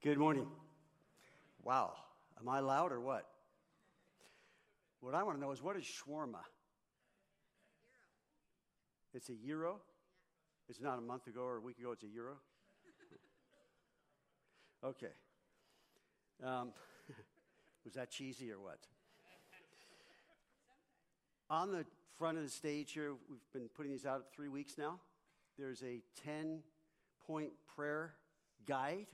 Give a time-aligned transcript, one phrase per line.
[0.00, 0.46] Good morning.
[1.64, 1.92] Wow.
[2.40, 3.26] Am I loud or what?
[5.00, 6.38] What I want to know is what is shawarma?
[9.12, 9.80] It's a euro?
[10.68, 12.34] It's not a month ago or a week ago, it's a euro?
[14.84, 15.10] Okay.
[16.44, 16.70] Um,
[17.84, 18.78] was that cheesy or what?
[21.50, 21.84] On the
[22.16, 25.00] front of the stage here, we've been putting these out three weeks now.
[25.58, 26.60] There's a 10
[27.26, 28.14] point prayer
[28.64, 29.08] guide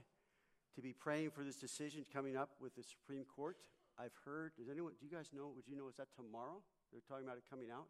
[0.74, 3.56] to be praying for this decision coming up with the Supreme Court.
[3.99, 6.62] I've heard, does anyone, do you guys know, would you know, is that tomorrow?
[6.90, 7.87] They're talking about it coming out?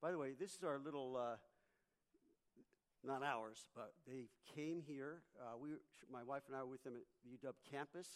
[0.00, 1.36] By the way, this is our little, uh,
[3.04, 5.20] not ours, but they came here.
[5.38, 5.70] Uh, we,
[6.10, 8.08] my wife and I were with them at the UW campus.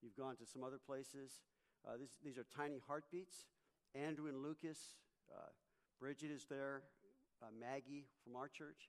[0.00, 1.40] You've gone to some other places.
[1.86, 3.44] Uh, this, these are tiny heartbeats.
[3.94, 4.78] Andrew and Lucas,
[5.30, 5.52] uh,
[6.00, 6.82] Bridget is there,
[7.42, 8.88] uh, Maggie from our church.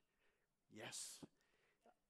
[0.72, 1.20] Yes.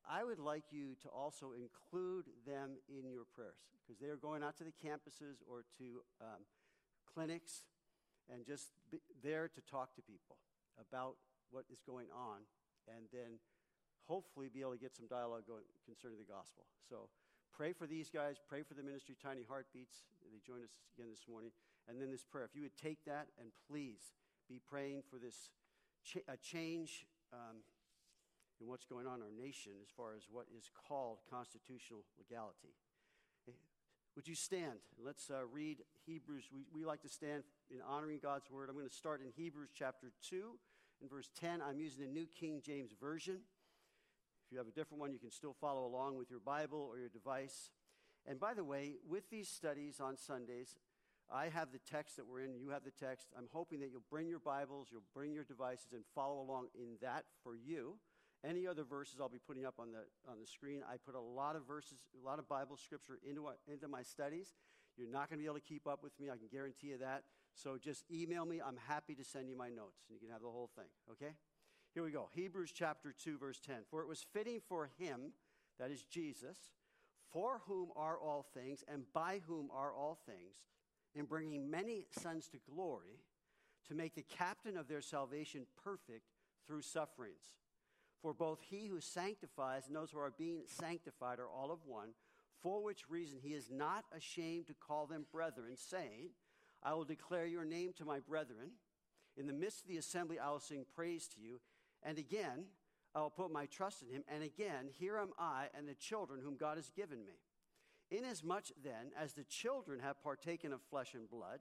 [0.09, 4.43] I would like you to also include them in your prayers because they are going
[4.43, 6.45] out to the campuses or to um,
[7.13, 7.65] clinics
[8.33, 8.69] and just
[9.23, 10.37] there to talk to people
[10.79, 11.17] about
[11.51, 12.45] what is going on
[12.89, 13.41] and then
[14.05, 16.67] hopefully be able to get some dialogue going concerning the gospel.
[16.89, 17.09] So
[17.57, 20.05] pray for these guys, pray for the ministry Tiny Heartbeats.
[20.33, 21.51] They joined us again this morning.
[21.89, 22.45] And then this prayer.
[22.45, 24.13] If you would take that and please
[24.49, 25.51] be praying for this
[26.05, 27.61] cha- a change um,
[28.61, 32.75] in what's going on in our nation as far as what is called constitutional legality.
[34.17, 34.79] Would you stand?
[35.05, 36.45] Let's uh, read Hebrews.
[36.53, 38.69] We, we like to stand in honoring God's word.
[38.69, 40.53] I'm going to start in Hebrews chapter 2
[41.03, 41.61] in verse 10.
[41.61, 43.39] I'm using the New King James Version.
[44.47, 46.99] If you have a different one, you can still follow along with your Bible or
[46.99, 47.71] your device.
[48.25, 50.77] And by the way, with these studies on Sundays,
[51.33, 53.29] I have the text that we're in, you have the text.
[53.37, 56.99] I'm hoping that you'll bring your Bibles, you'll bring your devices, and follow along in
[57.03, 57.97] that for you.
[58.47, 60.83] Any other verses I'll be putting up on the, on the screen.
[60.89, 64.53] I put a lot of verses, a lot of Bible scripture into, into my studies.
[64.97, 66.99] You're not going to be able to keep up with me, I can guarantee you
[66.99, 67.25] that.
[67.55, 68.61] So just email me.
[68.65, 71.35] I'm happy to send you my notes, and you can have the whole thing, okay?
[71.95, 72.29] Here we go.
[72.33, 73.77] Hebrews chapter 2, verse 10.
[73.89, 75.33] For it was fitting for him,
[75.79, 76.59] that is Jesus,
[77.33, 80.57] for whom are all things, and by whom are all things,
[81.15, 83.21] in bringing many sons to glory,
[83.89, 86.31] to make the captain of their salvation perfect
[86.67, 87.55] through sufferings.
[88.25, 92.15] For both he who sanctifies and those who are being sanctified are all of one,
[92.63, 96.31] for which reason he is not ashamed to call them brethren, saying,
[96.83, 98.71] I will declare your name to my brethren.
[99.37, 101.61] In the midst of the assembly, I will sing praise to you.
[102.03, 102.65] And again,
[103.15, 104.25] I will put my trust in him.
[104.27, 107.35] And again, here am I and the children whom God has given me.
[108.11, 111.61] Inasmuch then as the children have partaken of flesh and blood,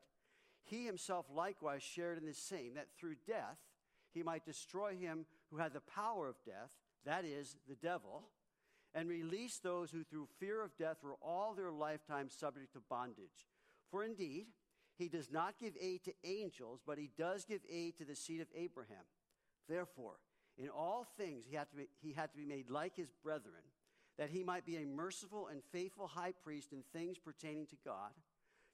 [0.64, 3.58] he himself likewise shared in the same, that through death
[4.14, 6.72] he might destroy him who had the power of death,
[7.06, 8.24] that is, the devil,
[8.96, 13.48] and release those who through fear of death were all their lifetime subject to bondage.
[13.92, 14.48] For indeed,
[14.98, 18.42] he does not give aid to angels, but he does give aid to the seed
[18.42, 19.06] of Abraham.
[19.70, 20.16] Therefore,
[20.58, 23.64] in all things he had to be, he had to be made like his brethren
[24.18, 28.12] that he might be a merciful and faithful high priest in things pertaining to God,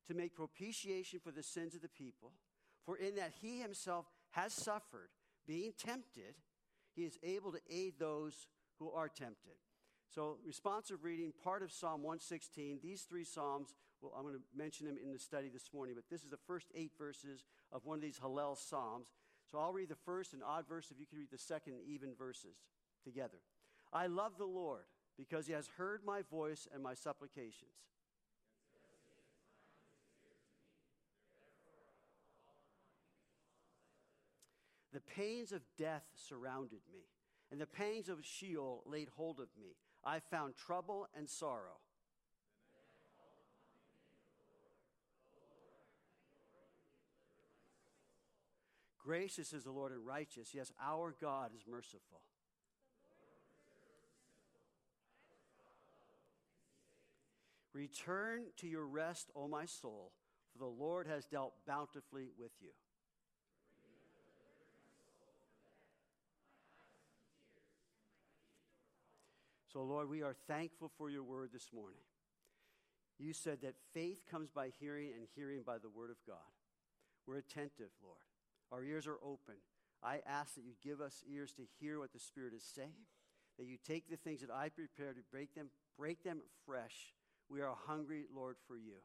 [0.08, 2.32] to make propitiation for the sins of the people.
[2.86, 5.10] For in that he himself has suffered,
[5.48, 6.36] being tempted,
[7.00, 9.56] he is able to aid those who are tempted.
[10.14, 12.80] So, responsive reading, part of Psalm 116.
[12.84, 16.04] These three Psalms, well, I'm going to mention them in the study this morning, but
[16.10, 19.08] this is the first eight verses of one of these Hallel Psalms.
[19.50, 22.16] So, I'll read the first and odd verse if you can read the second even
[22.18, 22.58] verses
[23.04, 23.38] together.
[23.94, 24.84] I love the Lord
[25.18, 27.72] because he has heard my voice and my supplications.
[35.16, 37.02] Pains of death surrounded me,
[37.52, 39.76] and the pangs of Sheol laid hold of me.
[40.06, 41.80] I found trouble and sorrow.
[49.04, 50.54] Gracious is the Lord and righteous.
[50.54, 52.22] Yes, our God is merciful.
[57.74, 60.12] Return to your rest, O my soul,
[60.52, 62.70] for the Lord has dealt bountifully with you.
[69.84, 72.02] Lord, we are thankful for your word this morning.
[73.18, 76.38] You said that faith comes by hearing, and hearing by the word of God.
[77.28, 78.18] We're attentive, Lord.
[78.72, 79.56] Our ears are open.
[80.02, 83.08] I ask that you give us ears to hear what the Spirit is saying,
[83.58, 87.14] that you take the things that I prepared to break them, break them fresh
[87.50, 89.02] we are hungry, Lord, for you.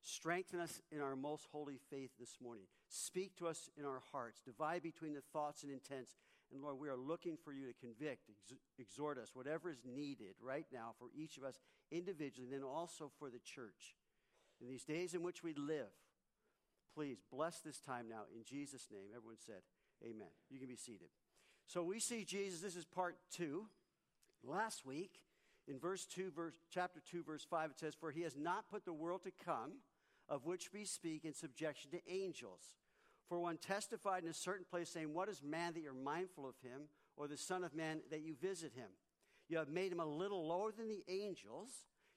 [0.00, 2.64] Strengthen us in our most holy faith this morning.
[2.88, 4.40] Speak to us in our hearts.
[4.40, 6.16] Divide between the thoughts and intents
[6.52, 10.34] And Lord, we are looking for you to convict, ex- exhort us, whatever is needed
[10.40, 11.58] right now for each of us
[11.90, 13.96] individually, and then also for the church.
[14.60, 15.90] In these days in which we live,
[16.94, 19.08] please bless this time now in Jesus' name.
[19.14, 19.62] Everyone said,
[20.02, 20.28] Amen.
[20.50, 21.08] You can be seated.
[21.66, 23.66] So we see Jesus, this is part two.
[24.44, 25.20] Last week,
[25.66, 28.84] in verse 2, verse, chapter 2, verse 5, it says, For he has not put
[28.84, 29.72] the world to come,
[30.28, 32.74] of which we speak, in subjection to angels.
[33.28, 36.54] For one testified in a certain place, saying, What is man that you're mindful of
[36.62, 36.82] him,
[37.16, 38.88] or the Son of Man that you visit him?
[39.48, 41.70] You have made him a little lower than the angels.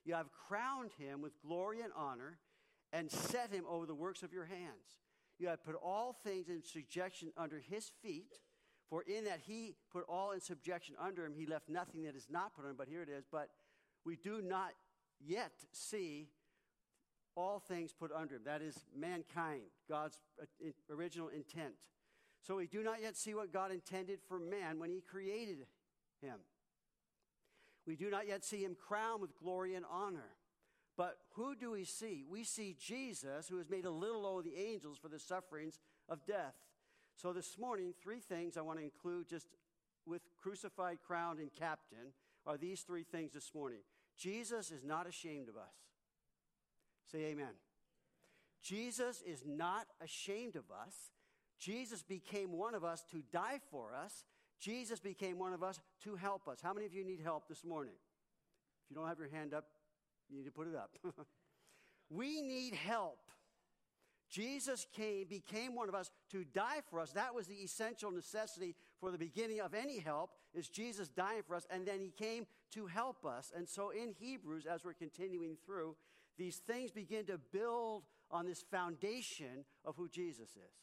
[0.06, 2.40] You have crowned him with glory and honor,
[2.94, 5.02] and set him over the works of your hands.
[5.40, 8.40] You have put all things in subjection under his feet.
[8.90, 12.28] For in that he put all in subjection under him, he left nothing that is
[12.30, 12.78] not put on him.
[12.78, 13.26] But here it is.
[13.30, 13.50] But
[14.06, 14.72] we do not
[15.20, 16.30] yet see
[17.38, 18.42] all things put under him.
[18.46, 20.46] That is mankind, God's uh,
[20.94, 21.76] original intent.
[22.42, 25.68] So we do not yet see what God intended for man when he created
[26.22, 26.38] him.
[27.86, 30.36] We do not yet see him crowned with glory and honor.
[30.98, 32.26] But who do we see?
[32.28, 35.80] We see Jesus, who has made a little low the angels for the sufferings
[36.10, 36.56] of death.
[37.16, 39.48] So this morning, three things I want to include just
[40.06, 42.14] with crucified, crowned, and captain
[42.46, 43.80] are these three things this morning.
[44.18, 45.87] Jesus is not ashamed of us.
[47.12, 47.54] Say amen.
[48.62, 51.12] Jesus is not ashamed of us.
[51.60, 54.26] Jesus became one of us to die for us.
[54.60, 56.60] Jesus became one of us to help us.
[56.62, 57.94] How many of you need help this morning?
[58.86, 59.66] If you don't have your hand up,
[60.30, 60.92] you need to put it up.
[62.10, 63.20] we need help.
[64.30, 67.12] Jesus came, became one of us to die for us.
[67.12, 71.56] That was the essential necessity for the beginning of any help, is Jesus dying for
[71.56, 73.52] us, and then he came to help us.
[73.56, 75.96] And so in Hebrews, as we're continuing through,
[76.38, 80.76] these things begin to build on this foundation of who Jesus is.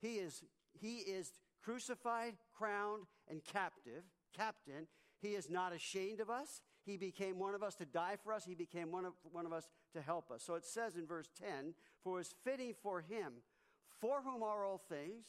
[0.00, 0.42] He is,
[0.72, 1.32] he is
[1.62, 4.02] crucified, crowned, and captive,
[4.36, 4.86] captain.
[5.20, 6.62] He is not ashamed of us.
[6.84, 8.44] He became one of us to die for us.
[8.44, 10.42] He became one of, one of us to help us.
[10.42, 13.32] So it says in verse 10 For it was fitting for him,
[14.00, 15.24] for whom are all things,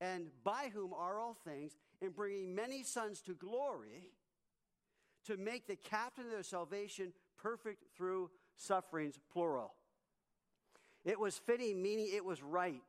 [0.00, 4.12] and by whom are all things, in bringing many sons to glory,
[5.26, 9.72] to make the captain of their salvation perfect through sufferings, plural.
[11.04, 12.80] It was fitting, meaning it was right,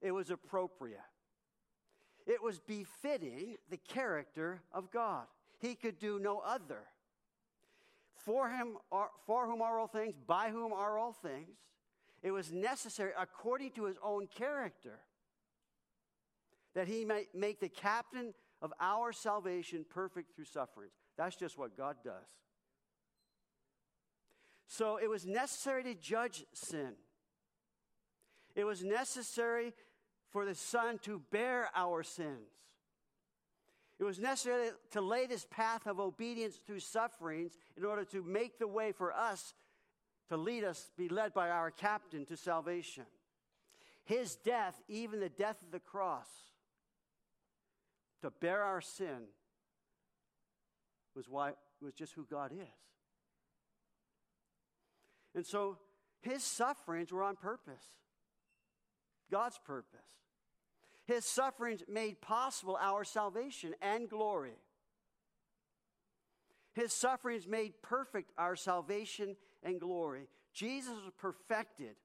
[0.00, 1.00] it was appropriate,
[2.26, 5.26] it was befitting the character of God.
[5.58, 6.82] He could do no other.
[8.14, 11.56] For, him are, for whom are all things, by whom are all things.
[12.22, 14.98] It was necessary, according to his own character,
[16.74, 20.92] that he might make the captain of our salvation perfect through sufferings.
[21.16, 22.26] That's just what God does.
[24.66, 26.92] So it was necessary to judge sin.
[28.54, 29.74] It was necessary
[30.30, 32.50] for the Son to bear our sins.
[33.98, 38.58] It was necessary to lay this path of obedience through sufferings in order to make
[38.58, 39.54] the way for us
[40.28, 43.06] to lead us, be led by our captain to salvation.
[44.04, 46.28] His death, even the death of the cross,
[48.22, 49.28] to bear our sin,
[51.14, 52.95] was why was just who God is.
[55.36, 55.76] And so
[56.22, 57.84] his sufferings were on purpose.
[59.30, 60.00] God's purpose.
[61.04, 64.56] His sufferings made possible our salvation and glory.
[66.72, 70.26] His sufferings made perfect our salvation and glory.
[70.52, 71.96] Jesus was perfected,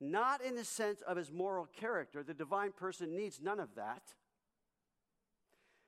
[0.00, 2.22] not in the sense of his moral character.
[2.22, 4.02] The divine person needs none of that.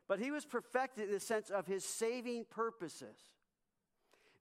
[0.09, 3.19] But he was perfected in the sense of his saving purposes.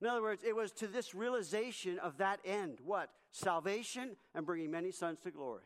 [0.00, 3.10] In other words, it was to this realization of that end what?
[3.32, 5.64] Salvation and bringing many sons to glory.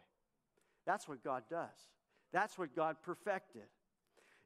[0.86, 1.68] That's what God does.
[2.32, 3.62] That's what God perfected.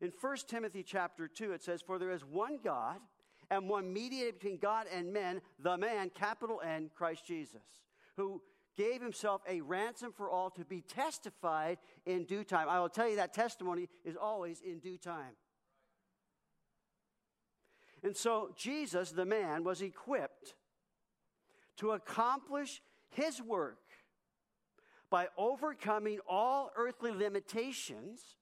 [0.00, 2.98] In 1 Timothy chapter 2, it says, For there is one God
[3.50, 7.62] and one mediator between God and men, the man, capital N, Christ Jesus,
[8.16, 8.42] who
[8.76, 12.68] gave himself a ransom for all to be testified in due time.
[12.68, 15.34] I will tell you that testimony is always in due time.
[18.06, 20.54] And so Jesus, the man, was equipped
[21.78, 23.80] to accomplish his work
[25.10, 28.36] by overcoming all earthly limitations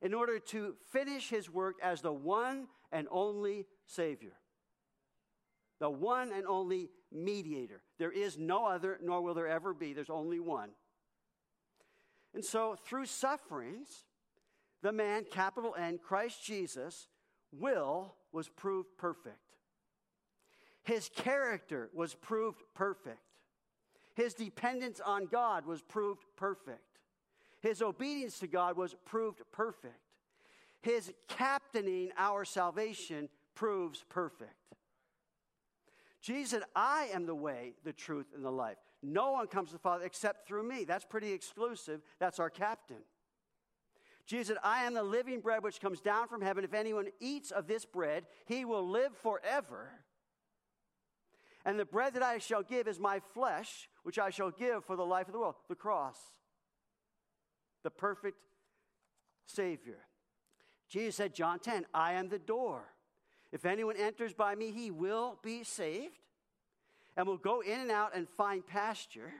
[0.00, 4.32] in order to finish his work as the one and only Savior,
[5.78, 7.82] the one and only mediator.
[8.00, 9.92] There is no other, nor will there ever be.
[9.92, 10.70] There's only one.
[12.34, 14.06] And so, through sufferings,
[14.82, 17.06] the man, capital N, Christ Jesus,
[17.58, 19.36] will was proved perfect.
[20.84, 23.20] His character was proved perfect.
[24.14, 26.98] His dependence on God was proved perfect.
[27.60, 29.94] His obedience to God was proved perfect.
[30.82, 34.50] His captaining our salvation proves perfect.
[36.20, 38.76] Jesus said, I am the way, the truth, and the life.
[39.02, 40.84] No one comes to the Father except through me.
[40.84, 42.00] That's pretty exclusive.
[42.18, 43.02] That's our captain.
[44.26, 46.64] Jesus said, I am the living bread which comes down from heaven.
[46.64, 49.90] If anyone eats of this bread, he will live forever.
[51.64, 54.96] And the bread that I shall give is my flesh, which I shall give for
[54.96, 55.56] the life of the world.
[55.68, 56.18] The cross.
[57.82, 58.38] The perfect
[59.46, 59.98] Savior.
[60.88, 62.84] Jesus said, John 10, I am the door.
[63.50, 66.18] If anyone enters by me, he will be saved
[67.16, 69.32] and will go in and out and find pasture.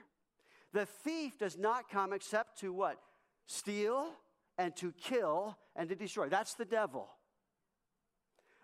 [0.71, 2.99] The thief does not come except to what?
[3.47, 4.11] Steal
[4.57, 6.29] and to kill and to destroy.
[6.29, 7.09] That's the devil.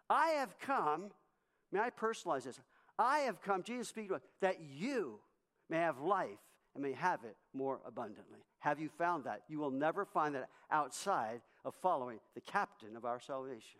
[0.10, 1.12] I have come,
[1.72, 2.60] may I personalize this?
[2.98, 5.19] I have come, Jesus speaking to us, that you
[5.69, 6.39] may have life
[6.74, 8.39] and may have it more abundantly.
[8.60, 9.41] Have you found that?
[9.48, 13.79] You will never find that outside of following the captain of our salvation.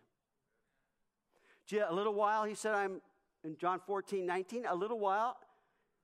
[1.72, 3.02] A little while, he said, I'm
[3.44, 5.38] in John 14, 19, a little while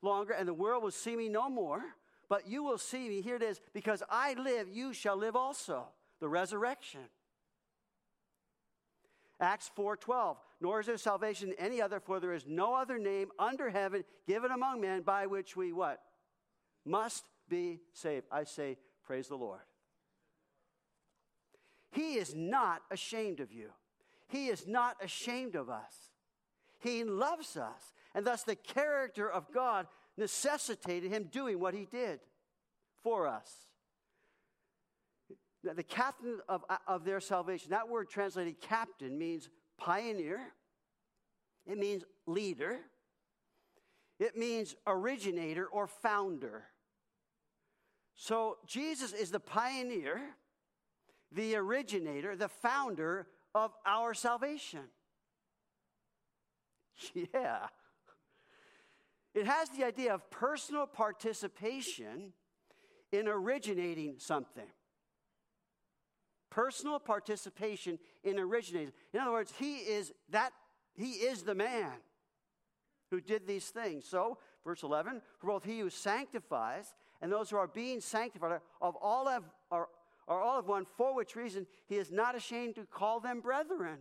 [0.01, 1.81] longer, and the world will see me no more,
[2.29, 3.21] but you will see me.
[3.21, 5.85] Here it is, because I live, you shall live also.
[6.19, 7.01] The resurrection.
[9.39, 13.31] Acts 4:12 Nor is there salvation in any other for there is no other name
[13.37, 16.01] under heaven given among men by which we what
[16.85, 18.25] must be saved.
[18.31, 19.61] I say praise the Lord.
[21.91, 23.71] He is not ashamed of you.
[24.27, 25.93] He is not ashamed of us.
[26.79, 27.93] He loves us.
[28.13, 32.19] And thus, the character of God necessitated him doing what he did
[33.03, 33.51] for us.
[35.63, 40.39] The captain of, of their salvation, that word translated captain means pioneer,
[41.65, 42.77] it means leader,
[44.19, 46.65] it means originator or founder.
[48.15, 50.21] So, Jesus is the pioneer,
[51.31, 54.81] the originator, the founder of our salvation.
[57.33, 57.67] Yeah.
[59.35, 62.31] It has the idea of personal participation
[63.11, 64.67] in originating something.
[66.49, 68.93] Personal participation in originating.
[69.13, 70.53] In other words, he is that
[70.95, 71.91] he is the man
[73.11, 74.05] who did these things.
[74.07, 78.95] So, verse 11, for both he who sanctifies and those who are being sanctified of
[79.01, 79.89] all have, are,
[80.29, 83.97] are all of one, for which reason he is not ashamed to call them brethren.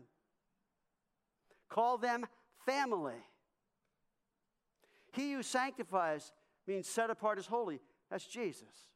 [1.68, 2.24] Call them
[2.64, 3.14] family.
[5.14, 6.32] He who sanctifies
[6.66, 7.80] means set apart as holy.
[8.10, 8.88] That's Jesus.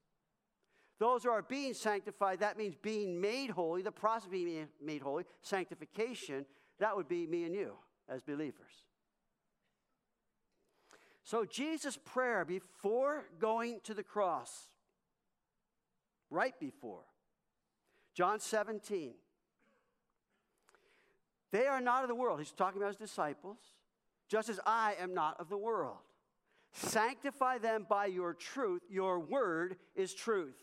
[0.98, 5.00] Those who are being sanctified, that means being made holy, the process of being made
[5.00, 6.44] holy, sanctification,
[6.80, 7.74] that would be me and you
[8.08, 8.82] as believers.
[11.22, 14.68] So, Jesus' prayer before going to the cross,
[16.30, 17.02] right before,
[18.14, 19.12] John 17,
[21.52, 22.40] they are not of the world.
[22.40, 23.58] He's talking about his disciples,
[24.28, 25.98] just as I am not of the world.
[26.78, 28.82] Sanctify them by your truth.
[28.88, 30.54] Your word is truth.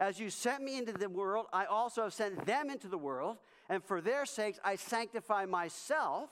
[0.00, 3.36] As you sent me into the world, I also have sent them into the world,
[3.68, 6.30] and for their sakes I sanctify myself,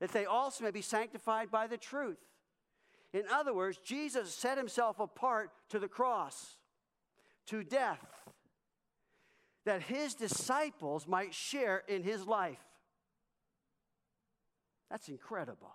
[0.00, 2.18] that they also may be sanctified by the truth.
[3.12, 6.56] In other words, Jesus set himself apart to the cross,
[7.46, 8.04] to death
[9.64, 12.58] that his disciples might share in his life.
[14.90, 15.74] That's incredible.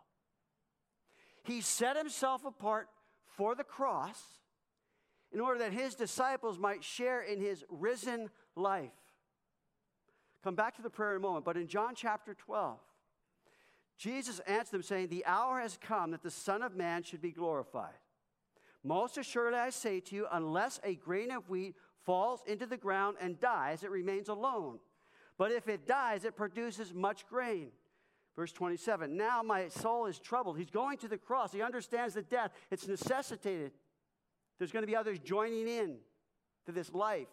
[1.43, 2.88] He set himself apart
[3.25, 4.21] for the cross
[5.31, 8.91] in order that his disciples might share in his risen life.
[10.43, 12.79] Come back to the prayer in a moment, but in John chapter 12,
[13.98, 17.31] Jesus answered them, saying, The hour has come that the Son of Man should be
[17.31, 17.93] glorified.
[18.83, 23.17] Most assuredly, I say to you, unless a grain of wheat falls into the ground
[23.21, 24.79] and dies, it remains alone.
[25.38, 27.69] But if it dies, it produces much grain.
[28.35, 30.57] Verse 27 Now my soul is troubled.
[30.57, 31.51] He's going to the cross.
[31.51, 33.71] He understands the death, it's necessitated.
[34.57, 35.97] There's going to be others joining in
[36.65, 37.27] to this life.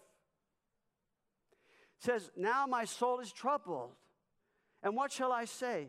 [1.99, 3.91] It says, Now my soul is troubled.
[4.83, 5.89] And what shall I say?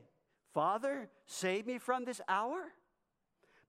[0.53, 2.59] Father, save me from this hour?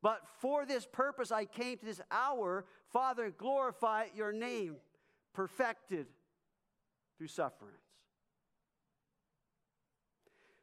[0.02, 2.64] But for this purpose I came to this hour.
[2.88, 4.76] Father, glorify your name
[5.34, 6.06] perfected
[7.18, 7.89] through sufferance.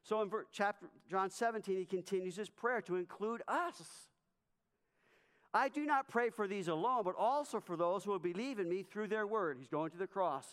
[0.07, 4.07] So in chapter John 17, he continues his prayer to include us.
[5.53, 8.69] I do not pray for these alone, but also for those who will believe in
[8.69, 9.57] me through their word.
[9.59, 10.45] He's going to the cross,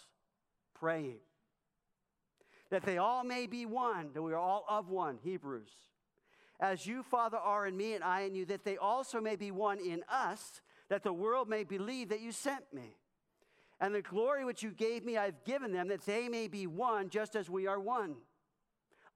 [0.75, 1.19] praying.
[2.71, 5.71] That they all may be one, that we are all of one, Hebrews.
[6.59, 9.53] As you, Father, are in me and I in you, that they also may be
[9.53, 12.97] one in us, that the world may believe that you sent me.
[13.81, 17.09] And the glory which you gave me, I've given them, that they may be one,
[17.09, 18.17] just as we are one.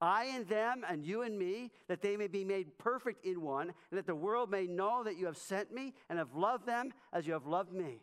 [0.01, 3.73] I and them, and you and me, that they may be made perfect in one,
[3.91, 6.93] and that the world may know that you have sent me and have loved them
[7.11, 7.99] as you have loved me.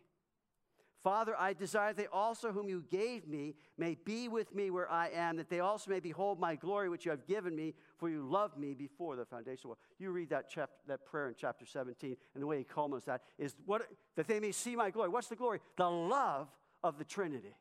[1.07, 5.09] Father, I desire they also, whom you gave me, may be with me where I
[5.11, 8.29] am, that they also may behold my glory which you have given me, for you
[8.29, 9.79] loved me before the foundation of the world.
[10.01, 13.23] You read that, chapter, that prayer in chapter 17, and the way he culminates that
[13.39, 13.83] is what,
[14.17, 15.09] that they may see my glory.
[15.09, 15.61] What's the glory?
[15.77, 16.49] The love
[16.83, 17.55] of the Trinity.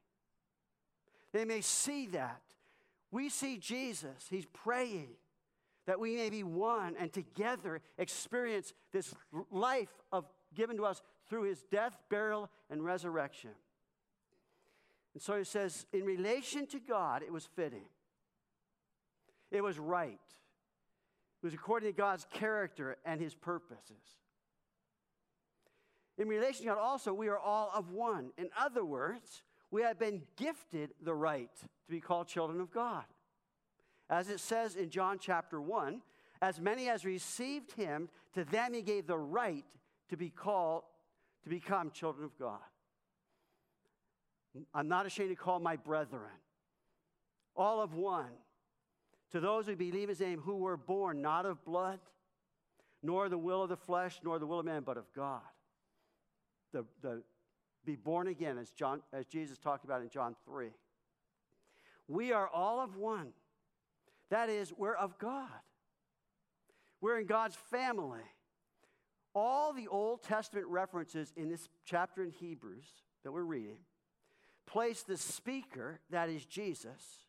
[1.31, 2.41] They may see that.
[3.15, 5.07] We see Jesus, he's praying
[5.87, 9.13] that we may be one and together experience this
[9.49, 13.51] life of given to us through his death, burial, and resurrection.
[15.13, 17.85] And so he says, in relation to God, it was fitting.
[19.49, 20.19] It was right.
[21.41, 24.19] It was according to God's character and his purposes.
[26.17, 28.31] In relation to God, also, we are all of one.
[28.37, 29.41] In other words,
[29.71, 33.03] we have been gifted the right to be called children of God.
[34.09, 36.01] As it says in John chapter 1,
[36.41, 39.65] as many as received him, to them he gave the right
[40.09, 40.83] to be called,
[41.43, 42.59] to become children of God.
[44.73, 46.31] I'm not ashamed to call my brethren,
[47.55, 48.31] all of one,
[49.31, 51.99] to those who believe his name, who were born not of blood,
[53.03, 55.41] nor the will of the flesh, nor the will of man, but of God.
[56.71, 57.23] The, the,
[57.85, 60.69] be born again, as, John, as Jesus talked about in John 3.
[62.07, 63.29] We are all of one.
[64.29, 65.49] That is, we're of God.
[67.01, 68.21] We're in God's family.
[69.33, 72.85] All the Old Testament references in this chapter in Hebrews
[73.23, 73.77] that we're reading
[74.65, 77.27] place the speaker, that is Jesus,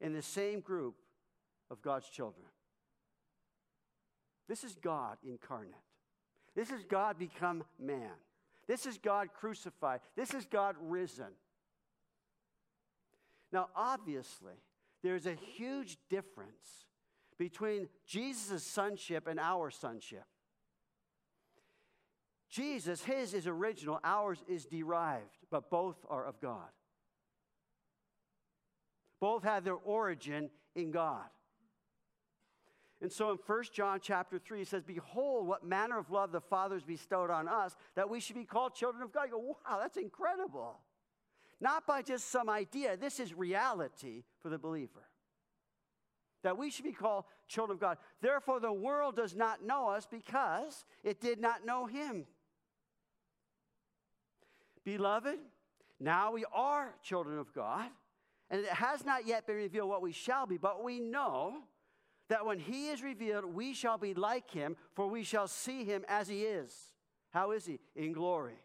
[0.00, 0.94] in the same group
[1.70, 2.46] of God's children.
[4.48, 5.74] This is God incarnate.
[6.54, 8.12] This is God become man.
[8.66, 10.00] This is God crucified.
[10.16, 11.32] This is God risen.
[13.52, 14.54] Now, obviously,
[15.02, 16.86] there's a huge difference
[17.38, 20.24] between Jesus' sonship and our sonship.
[22.48, 26.68] Jesus, his is original, ours is derived, but both are of God.
[29.20, 31.26] Both have their origin in God.
[33.02, 36.40] And so in 1 John chapter 3, it says, Behold, what manner of love the
[36.40, 39.24] Father has bestowed on us, that we should be called children of God.
[39.26, 40.80] You go, wow, that's incredible.
[41.60, 42.96] Not by just some idea.
[42.96, 45.08] This is reality for the believer.
[46.42, 47.98] That we should be called children of God.
[48.22, 52.24] Therefore, the world does not know us because it did not know him.
[54.84, 55.38] Beloved,
[55.98, 57.90] now we are children of God,
[58.48, 61.62] and it has not yet been revealed what we shall be, but we know
[62.28, 66.04] that when he is revealed, we shall be like him, for we shall see him
[66.08, 66.74] as he is.
[67.30, 67.78] How is he?
[67.94, 68.58] In glory.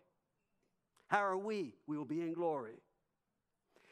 [1.08, 1.76] How are we?
[1.88, 2.82] We will be in glory.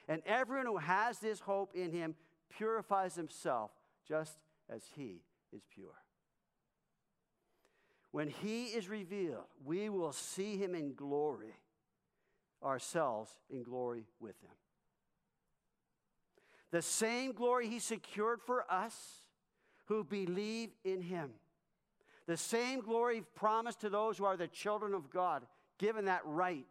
[0.08, 2.15] And everyone who has this hope in him
[2.49, 3.71] purifies himself
[4.08, 4.39] just
[4.73, 5.21] as he
[5.53, 5.93] is pure.
[8.12, 11.53] When he is revealed, we will see him in glory,
[12.63, 14.49] ourselves in glory with him.
[16.71, 19.18] The same glory he secured for us
[19.89, 21.32] who believe in him.
[22.28, 25.45] The same glory promised to those who are the children of God,
[25.80, 26.67] given that right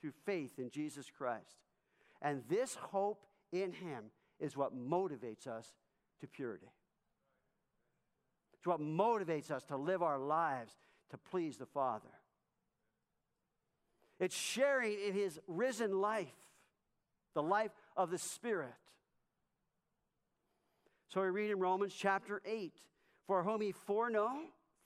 [0.00, 1.58] through faith in Jesus Christ.
[2.22, 4.04] And this hope in him
[4.38, 5.74] is what motivates us
[6.20, 6.70] to purity.
[8.54, 10.72] It's what motivates us to live our lives
[11.10, 12.08] to please the Father.
[14.20, 16.28] It's sharing in his risen life,
[17.34, 18.68] the life of the Spirit.
[21.10, 22.72] So we read in Romans chapter 8
[23.26, 24.30] For whom he foreknow,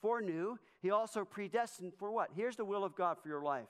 [0.01, 2.31] foreknew, he also predestined for what?
[2.35, 3.67] Here's the will of God for your life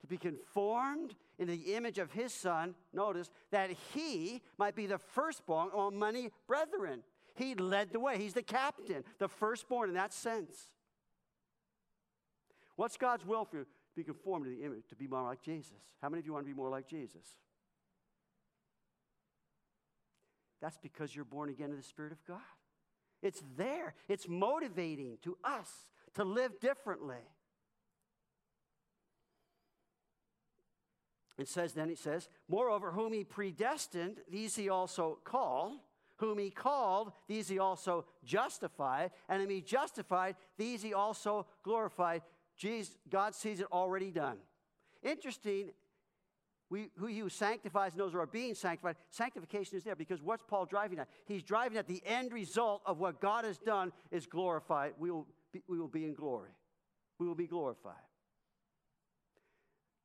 [0.00, 4.98] to be conformed in the image of his son, notice, that he might be the
[4.98, 7.02] firstborn among many brethren.
[7.34, 10.70] He led the way, he's the captain, the firstborn in that sense.
[12.76, 13.62] What's God's will for you?
[13.64, 15.72] To be conformed to the image, to be more like Jesus.
[16.02, 17.36] How many of you want to be more like Jesus?
[20.60, 22.40] That's because you're born again in the Spirit of God.
[23.22, 25.70] It's there, it's motivating to us
[26.14, 27.16] to live differently.
[31.38, 35.80] It says, then it says, Moreover, whom he predestined, these he also called.
[36.18, 39.10] Whom he called, these he also justified.
[39.28, 42.22] And whom he justified, these he also glorified.
[42.56, 44.38] Jesus, God sees it already done.
[45.02, 45.72] Interesting
[46.68, 50.42] we, who you sanctifies and those who are being sanctified, sanctification is there because what's
[50.42, 51.08] Paul driving at?
[51.26, 54.94] He's driving at the end result of what God has done is glorified.
[54.98, 56.50] We will be, we will be in glory.
[57.18, 57.94] We will be glorified.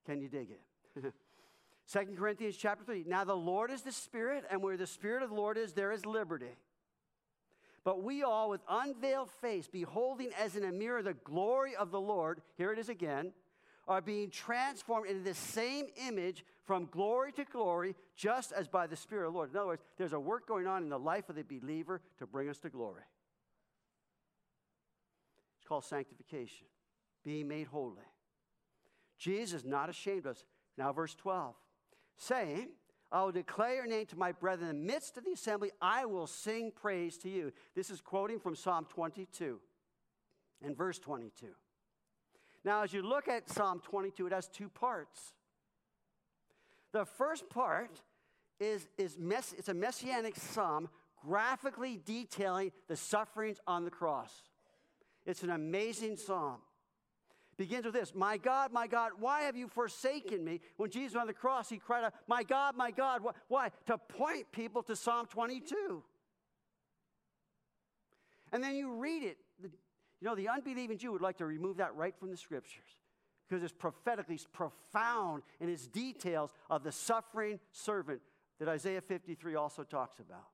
[0.06, 1.14] Can you dig it?
[1.92, 3.06] 2 Corinthians chapter 3.
[3.08, 5.92] Now the Lord is the Spirit, and where the Spirit of the Lord is, there
[5.92, 6.56] is liberty.
[7.84, 12.00] But we all, with unveiled face, beholding as in a mirror the glory of the
[12.00, 13.34] Lord, here it is again,
[13.88, 18.96] are being transformed into the same image from glory to glory, just as by the
[18.96, 19.52] Spirit of the Lord.
[19.52, 22.28] In other words, there's a work going on in the life of the believer to
[22.28, 23.04] bring us to glory.
[25.58, 26.68] It's called sanctification,
[27.24, 27.98] being made holy.
[29.18, 30.46] Jesus not ashamed of us.
[30.78, 31.56] Now, verse 12,
[32.18, 32.70] saying,
[33.12, 35.72] I will declare your name to my brethren in the midst of the assembly.
[35.82, 37.52] I will sing praise to you.
[37.76, 39.60] This is quoting from Psalm 22
[40.64, 41.48] and verse 22.
[42.64, 45.34] Now, as you look at Psalm 22, it has two parts.
[46.92, 48.02] The first part
[48.60, 50.90] is, is mess, it's a messianic psalm
[51.26, 54.32] graphically detailing the sufferings on the cross.
[55.26, 56.58] It's an amazing psalm
[57.62, 60.62] begins with this My God, my God, why have you forsaken me?
[60.78, 63.70] When Jesus was on the cross, he cried out, My God, my God, why?
[63.86, 66.04] To point people to Psalm 22.
[68.52, 69.38] And then you read it.
[70.22, 73.00] You know, the unbelieving Jew would like to remove that right from the scriptures
[73.50, 78.22] because it's prophetically profound in its details of the suffering servant
[78.60, 80.46] that Isaiah 53 also talks about.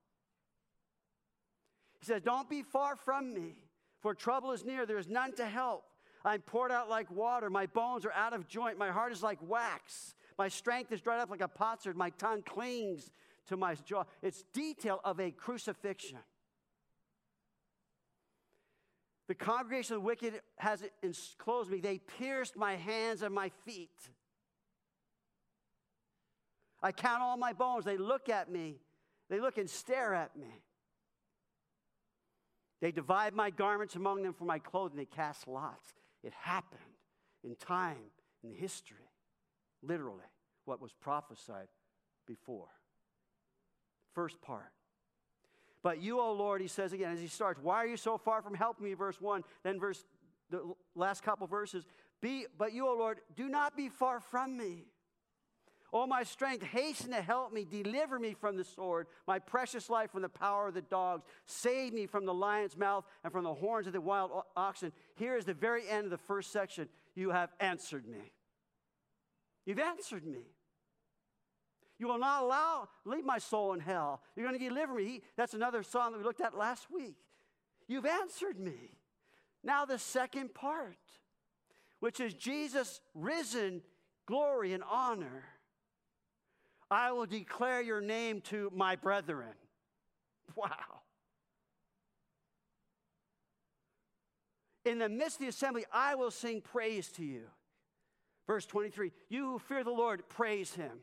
[1.99, 3.55] He says, Don't be far from me,
[4.01, 5.83] for trouble is near, there is none to help.
[6.23, 7.49] I'm poured out like water.
[7.49, 8.77] My bones are out of joint.
[8.77, 10.15] My heart is like wax.
[10.37, 11.95] My strength is dried up like a potsherd.
[11.95, 13.11] My tongue clings
[13.47, 14.03] to my jaw.
[14.21, 16.19] It's detail of a crucifixion.
[19.27, 21.79] The congregation of the wicked has enclosed me.
[21.79, 23.89] They pierced my hands and my feet.
[26.81, 27.83] I count all my bones.
[27.83, 28.77] They look at me.
[29.29, 30.61] They look and stare at me.
[32.79, 34.97] They divide my garments among them for my clothing.
[34.97, 35.93] They cast lots.
[36.23, 36.79] It happened
[37.43, 38.11] in time,
[38.43, 39.09] in history,
[39.81, 40.23] literally,
[40.65, 41.67] what was prophesied
[42.25, 42.69] before.
[44.13, 44.71] First part.
[45.87, 48.41] But you, O Lord, he says again as he starts, why are you so far
[48.41, 48.93] from helping me?
[48.93, 50.03] Verse 1, then verse
[50.49, 51.85] the last couple verses,
[52.21, 54.83] be but you, O Lord, do not be far from me.
[55.93, 60.11] O my strength, hasten to help me, deliver me from the sword, my precious life
[60.11, 61.23] from the power of the dogs.
[61.45, 64.91] Save me from the lion's mouth and from the horns of the wild oxen.
[65.15, 66.89] Here is the very end of the first section.
[67.15, 68.33] You have answered me.
[69.65, 70.47] You've answered me.
[71.99, 74.21] You will not allow, leave my soul in hell.
[74.35, 75.05] You're going to deliver me.
[75.05, 77.15] He, that's another song that we looked at last week.
[77.87, 78.97] You've answered me.
[79.63, 80.97] Now, the second part,
[81.99, 83.81] which is Jesus risen,
[84.27, 85.45] glory and honor.
[86.91, 89.53] I will declare your name to my brethren.
[90.55, 91.01] Wow.
[94.85, 97.43] In the midst of the assembly, I will sing praise to you.
[98.45, 100.99] Verse 23 You who fear the Lord, praise him.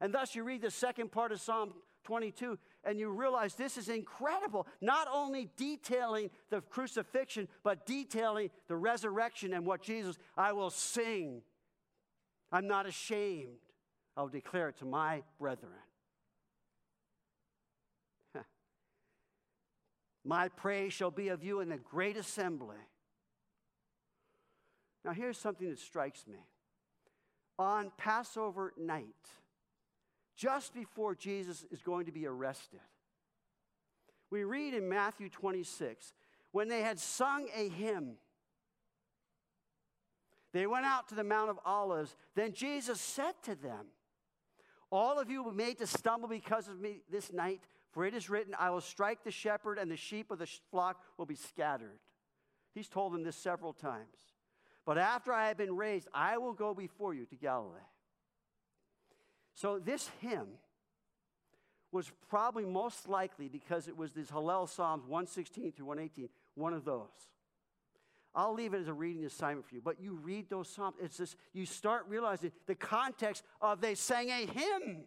[0.00, 1.72] And thus you read the second part of Psalm
[2.04, 4.66] 22 and you realize this is incredible.
[4.80, 11.42] Not only detailing the crucifixion, but detailing the resurrection and what Jesus, I will sing.
[12.50, 13.58] I'm not ashamed.
[14.16, 15.72] I'll declare it to my brethren.
[20.24, 22.76] my praise shall be of you in the great assembly.
[25.04, 26.38] Now, here's something that strikes me.
[27.58, 29.14] On Passover night,
[30.38, 32.80] just before Jesus is going to be arrested,
[34.30, 36.14] we read in Matthew 26
[36.52, 38.14] when they had sung a hymn,
[40.52, 42.16] they went out to the Mount of Olives.
[42.34, 43.86] Then Jesus said to them,
[44.90, 48.30] all of you were made to stumble because of me this night, for it is
[48.30, 51.98] written, I will strike the shepherd, and the sheep of the flock will be scattered.
[52.74, 54.06] He's told them this several times.
[54.86, 57.80] But after I have been raised, I will go before you to Galilee.
[59.58, 60.46] So this hymn
[61.90, 66.84] was probably most likely because it was these Hallel Psalms 116 through 118, one of
[66.84, 67.08] those.
[68.36, 69.80] I'll leave it as a reading assignment for you.
[69.84, 74.28] But you read those Psalms, it's this, you start realizing the context of they sang
[74.30, 74.98] a hymn.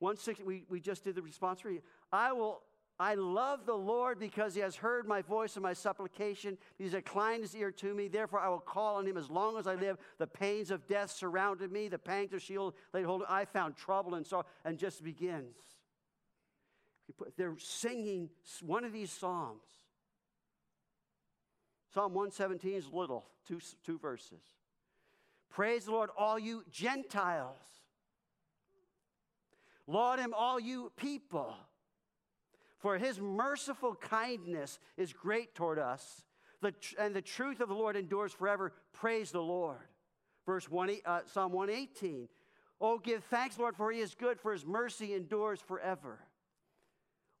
[0.00, 1.82] One six, we, we just did the response reading.
[2.10, 2.62] I will
[3.00, 6.58] I love the Lord because he has heard my voice and my supplication.
[6.78, 8.08] He's inclined his ear to me.
[8.08, 9.98] Therefore, I will call on him as long as I live.
[10.18, 11.86] The pains of death surrounded me.
[11.86, 13.22] The pangs of Sheol laid hold.
[13.28, 14.46] I found trouble and sorrow.
[14.64, 15.56] And just begins.
[17.36, 18.30] They're singing
[18.62, 19.62] one of these psalms.
[21.94, 24.42] Psalm 117 is little, two, two verses.
[25.50, 27.56] Praise the Lord, all you Gentiles.
[29.86, 31.56] Laud him, all you people.
[32.78, 36.22] For his merciful kindness is great toward us.
[36.98, 38.72] And the truth of the Lord endures forever.
[38.92, 39.78] Praise the Lord.
[40.46, 42.28] Verse 1, uh, Psalm 118.
[42.80, 46.20] Oh, give thanks, Lord, for he is good, for his mercy endures forever.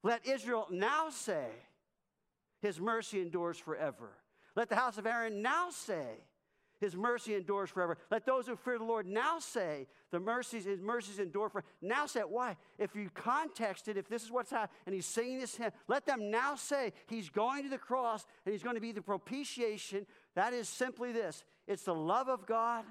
[0.02, 1.46] Let Israel now say,
[2.60, 4.10] his mercy endures forever.
[4.56, 6.18] Let the house of Aaron now say,
[6.80, 7.98] his mercy endures forever.
[8.10, 11.66] Let those who fear the Lord now say, the mercies, his mercies endure forever.
[11.82, 12.30] Now say it.
[12.30, 12.56] Why?
[12.78, 16.06] If you context it, if this is what's happening, and he's singing this hymn, let
[16.06, 20.06] them now say he's going to the cross and he's going to be the propitiation.
[20.34, 22.84] That is simply this it's the love of God,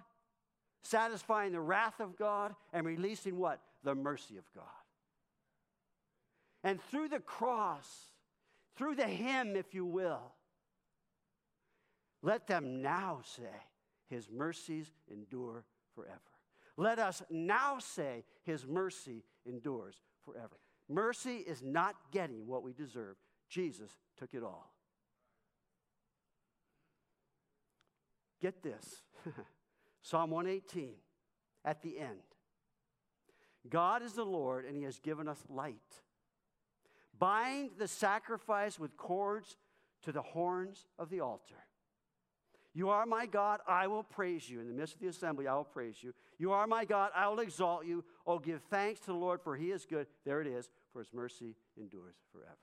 [0.84, 3.62] satisfying the wrath of God, and releasing what?
[3.84, 4.66] The mercy of God.
[6.64, 7.88] And through the cross,
[8.76, 10.34] through the hymn, if you will,
[12.22, 13.44] let them now say,
[14.10, 16.20] His mercies endure forever.
[16.78, 20.60] Let us now say, His mercy endures forever.
[20.90, 23.16] Mercy is not getting what we deserve.
[23.50, 24.74] Jesus took it all.
[28.42, 29.02] Get this
[30.02, 30.94] Psalm 118
[31.66, 32.20] at the end.
[33.70, 35.76] God is the Lord, and He has given us light.
[37.18, 39.58] Bind the sacrifice with cords
[40.04, 41.66] to the horns of the altar.
[42.78, 44.60] You are my God, I will praise you.
[44.60, 46.14] In the midst of the assembly, I will praise you.
[46.38, 48.06] You are my God, I will exalt you.
[48.28, 50.06] Oh, give thanks to the Lord, for he is good.
[50.26, 52.54] There it is, for his mercy endures forever.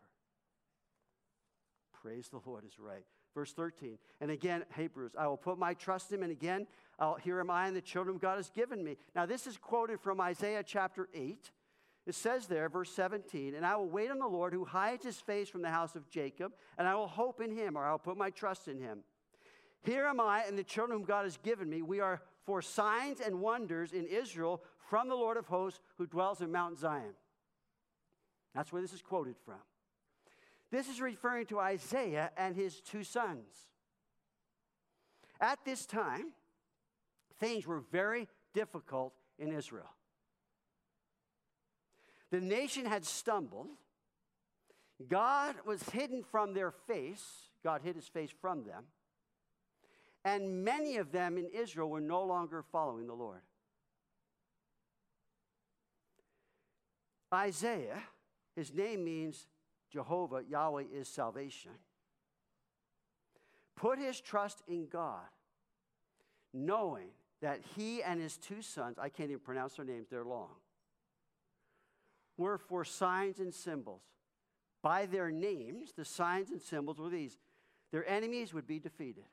[2.01, 3.05] Praise the Lord is right.
[3.35, 3.99] Verse 13.
[4.21, 6.23] And again, Hebrews, I will put my trust in him.
[6.23, 6.69] And again,
[7.01, 8.97] I'll, here am I and the children God has given me.
[9.17, 11.51] Now, this is quoted from Isaiah chapter 8.
[12.07, 15.21] It says there, verse 17, and I will wait on the Lord who hides his
[15.21, 18.17] face from the house of Jacob, and I will hope in him, or I'll put
[18.17, 19.03] my trust in him.
[19.85, 21.83] Here am I and the children whom God has given me.
[21.83, 26.41] We are for signs and wonders in Israel from the Lord of hosts who dwells
[26.41, 27.15] in Mount Zion.
[28.55, 29.61] That's where this is quoted from.
[30.71, 33.69] This is referring to Isaiah and his two sons.
[35.41, 36.33] At this time,
[37.39, 39.91] things were very difficult in Israel.
[42.31, 43.69] The nation had stumbled.
[45.09, 47.51] God was hidden from their face.
[47.63, 48.85] God hid his face from them.
[50.25, 53.43] And many of them in Israel were no longer following the Lord.
[57.33, 58.03] Isaiah,
[58.55, 59.47] his name means
[59.93, 61.73] Jehovah, Yahweh is salvation,
[63.77, 65.27] put his trust in God,
[66.53, 67.09] knowing
[67.43, 70.51] that he and his two sons, I can't even pronounce their names, they're long,
[72.39, 74.03] were for signs and symbols.
[74.83, 77.37] By their names, the signs and symbols were these
[77.91, 79.25] their enemies would be defeated.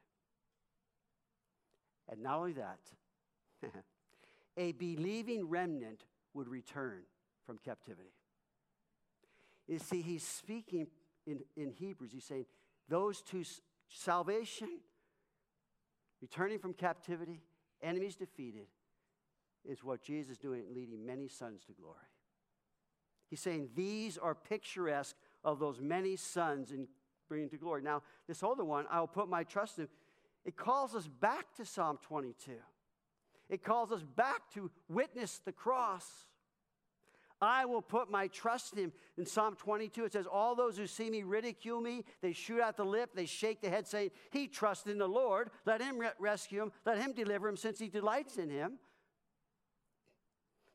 [2.11, 2.79] And not only that,
[4.57, 7.03] a believing remnant would return
[7.45, 8.11] from captivity.
[9.67, 10.87] You see, he's speaking
[11.25, 12.11] in, in Hebrews.
[12.13, 12.45] He's saying
[12.89, 13.43] those two
[13.87, 14.79] salvation,
[16.21, 17.41] returning from captivity,
[17.81, 18.67] enemies defeated,
[19.63, 21.97] is what Jesus is doing, leading many sons to glory.
[23.29, 26.87] He's saying these are picturesque of those many sons in
[27.29, 27.81] bringing to glory.
[27.81, 29.87] Now, this other one, I will put my trust in.
[30.45, 32.53] It calls us back to Psalm 22.
[33.49, 36.05] It calls us back to witness the cross.
[37.41, 38.93] I will put my trust in him.
[39.17, 42.77] In Psalm 22, it says, All those who see me ridicule me, they shoot out
[42.77, 45.49] the lip, they shake the head, saying, He trusts in the Lord.
[45.65, 48.77] Let him re- rescue him, let him deliver him, since he delights in him.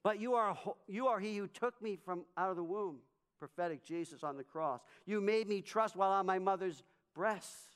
[0.02, 2.98] But you are, you are he who took me from out of the womb,
[3.38, 4.80] prophetic Jesus on the cross.
[5.06, 6.82] You made me trust while on my mother's
[7.14, 7.75] breasts.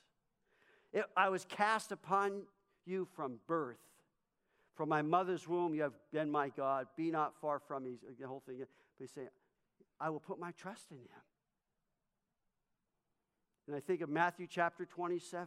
[0.92, 2.42] It, I was cast upon
[2.86, 3.78] you from birth.
[4.74, 6.86] From my mother's womb, you have been my God.
[6.96, 7.98] Be not far from me.
[8.18, 8.56] The whole thing.
[8.58, 9.28] But he's saying,
[10.00, 11.22] I will put my trust in him.
[13.66, 15.46] And I think of Matthew chapter 27.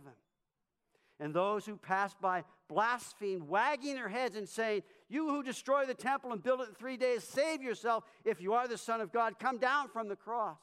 [1.19, 5.93] And those who pass by blaspheme, wagging their heads and saying, You who destroy the
[5.93, 8.03] temple and build it in three days, save yourself.
[8.25, 10.58] If you are the Son of God, come down from the cross.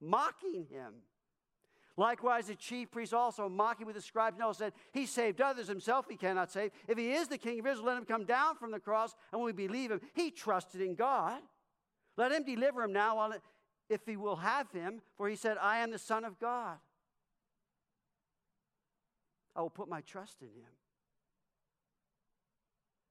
[0.00, 0.94] Mocking him.
[1.96, 6.06] Likewise, the chief priests also, mocking with the scribes, and said, He saved others, himself
[6.08, 6.70] he cannot save.
[6.88, 9.42] If he is the king of Israel, let him come down from the cross, and
[9.42, 11.40] we believe him, he trusted in God.
[12.16, 13.32] Let him deliver him now,
[13.90, 16.78] if he will have him, for he said, I am the Son of God.
[19.54, 20.72] I will put my trust in him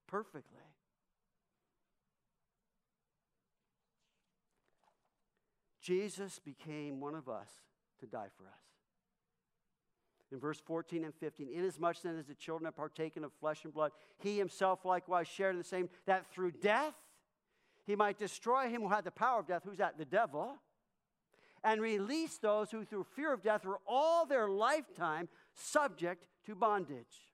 [0.08, 0.58] perfectly.
[5.82, 7.50] Jesus became one of us
[8.00, 8.71] to die for us
[10.32, 11.50] in verse 14 and 15.
[11.54, 15.54] Inasmuch then as the children have partaken of flesh and blood, he himself likewise shared
[15.54, 16.94] in the same, that through death
[17.86, 19.64] he might destroy him who had the power of death.
[19.66, 19.98] Who's that?
[19.98, 20.58] The devil.
[21.64, 27.30] and release those who, through fear of death, were all their lifetime subject to bondage.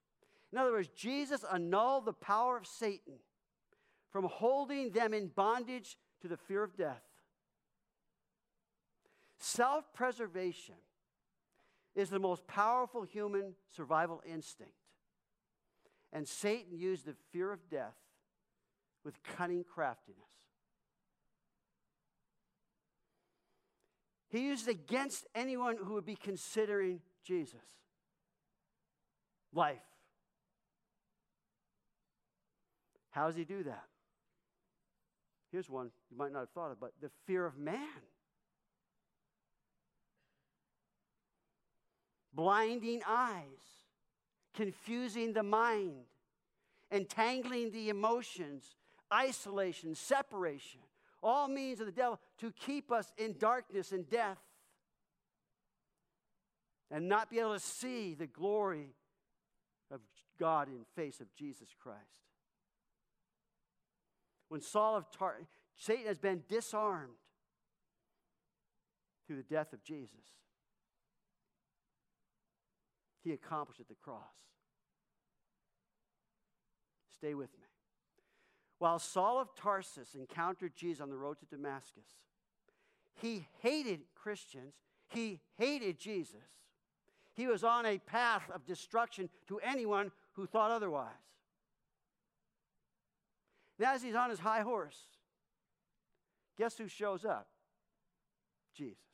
[0.51, 3.19] In other words, Jesus annulled the power of Satan
[4.12, 7.03] from holding them in bondage to the fear of death.
[9.38, 10.75] Self preservation
[11.97, 14.71] is the most powerful human survival instinct.
[16.13, 17.97] And Satan used the fear of death
[19.03, 20.21] with cunning craftiness.
[24.29, 27.55] He used against anyone who would be considering Jesus.
[29.51, 29.77] Life.
[33.10, 33.86] How does he do that?
[35.51, 37.79] Here's one you might not have thought of, but the fear of man.
[42.38, 43.43] Blinding eyes,
[44.54, 46.04] confusing the mind,
[46.91, 48.76] entangling the emotions,
[49.12, 50.82] isolation, separation,
[51.23, 54.38] all means of the devil to keep us in darkness and death
[56.91, 58.93] and not be able to see the glory
[59.89, 60.00] of
[60.39, 61.97] God in face of Jesus Christ.
[64.50, 65.38] When Saul of Tar,
[65.76, 67.15] Satan has been disarmed
[69.26, 70.38] through the death of Jesus.
[73.28, 74.22] He accomplished at the cross.
[77.13, 77.66] Stay with me.
[78.80, 82.06] While Saul of Tarsus encountered Jesus on the road to Damascus,
[83.16, 84.76] he hated Christians,
[85.10, 86.38] he hated Jesus.
[87.34, 91.12] He was on a path of destruction to anyone who thought otherwise.
[93.78, 95.00] Now, as he's on his high horse,
[96.58, 97.50] guess who shows up?
[98.74, 99.07] Jesus.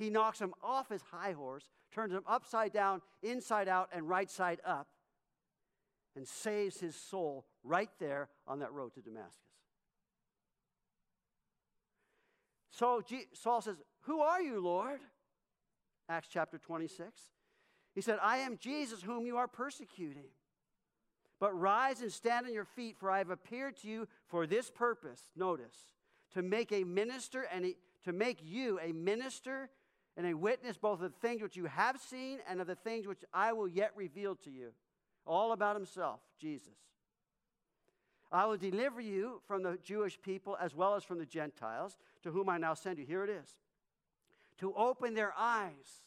[0.00, 4.30] He knocks him off his high horse, turns him upside down, inside out, and right
[4.30, 4.88] side up,
[6.16, 9.34] and saves his soul right there on that road to Damascus.
[12.70, 13.02] So
[13.34, 15.00] Saul says, Who are you, Lord?
[16.08, 17.20] Acts chapter 26.
[17.94, 20.30] He said, I am Jesus whom you are persecuting.
[21.38, 24.70] But rise and stand on your feet, for I have appeared to you for this
[24.70, 25.20] purpose.
[25.36, 25.74] Notice,
[26.32, 29.68] to make a minister and a, to make you a minister
[30.16, 33.06] and a witness both of the things which you have seen and of the things
[33.06, 34.72] which I will yet reveal to you.
[35.26, 36.74] All about himself, Jesus.
[38.32, 42.30] I will deliver you from the Jewish people as well as from the Gentiles, to
[42.30, 43.04] whom I now send you.
[43.04, 43.56] Here it is.
[44.58, 46.04] To open their eyes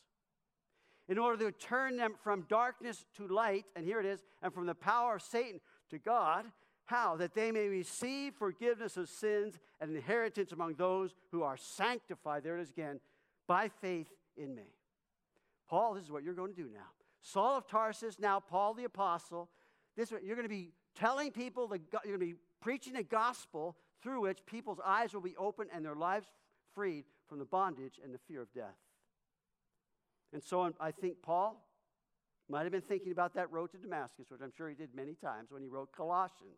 [1.09, 4.65] in order to turn them from darkness to light, and here it is, and from
[4.65, 6.45] the power of Satan to God.
[6.85, 7.15] How?
[7.17, 12.43] That they may receive forgiveness of sins and inheritance among those who are sanctified.
[12.43, 12.99] There it is again,
[13.47, 14.75] by faith in me.
[15.69, 16.91] Paul, this is what you're going to do now.
[17.21, 19.49] Saul of Tarsus, now Paul the apostle.
[19.95, 23.77] This you're going to be telling people the, you're going to be preaching the gospel
[24.01, 26.27] through which people's eyes will be opened and their lives
[26.75, 28.77] freed from the bondage and the fear of death.
[30.33, 31.63] And so um, I think Paul
[32.49, 35.13] might have been thinking about that road to Damascus, which I'm sure he did many
[35.13, 36.57] times when he wrote Colossians.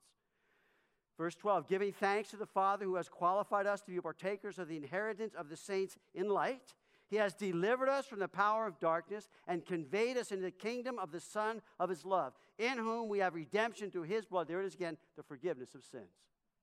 [1.17, 4.67] Verse 12, giving thanks to the Father who has qualified us to be partakers of
[4.67, 6.73] the inheritance of the saints in light.
[7.07, 10.99] He has delivered us from the power of darkness and conveyed us into the kingdom
[10.99, 14.47] of the Son of his love, in whom we have redemption through his blood.
[14.47, 16.09] There it is again, the forgiveness of sins,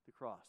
[0.04, 0.44] the cross.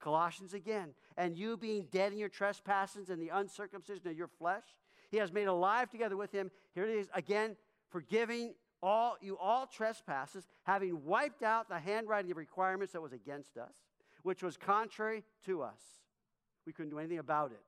[0.00, 4.64] Colossians again, and you being dead in your trespasses and the uncircumcision of your flesh,
[5.10, 6.50] he has made alive together with him.
[6.74, 7.56] Here it is again,
[7.90, 13.56] forgiving all you all trespasses, having wiped out the handwriting of requirements that was against
[13.56, 13.74] us,
[14.22, 15.80] which was contrary to us.
[16.66, 17.64] We couldn't do anything about it.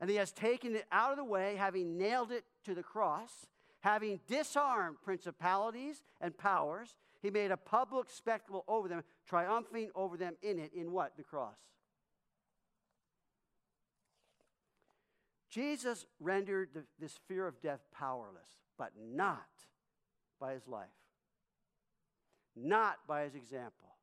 [0.00, 3.46] And he has taken it out of the way, having nailed it to the cross,
[3.80, 6.94] having disarmed principalities and powers.
[7.22, 10.72] He made a public spectacle over them, triumphing over them in it.
[10.74, 11.16] In what?
[11.16, 11.56] The cross.
[15.48, 19.46] Jesus rendered the, this fear of death powerless, but not
[20.40, 20.88] by his life,
[22.56, 23.96] not by his example,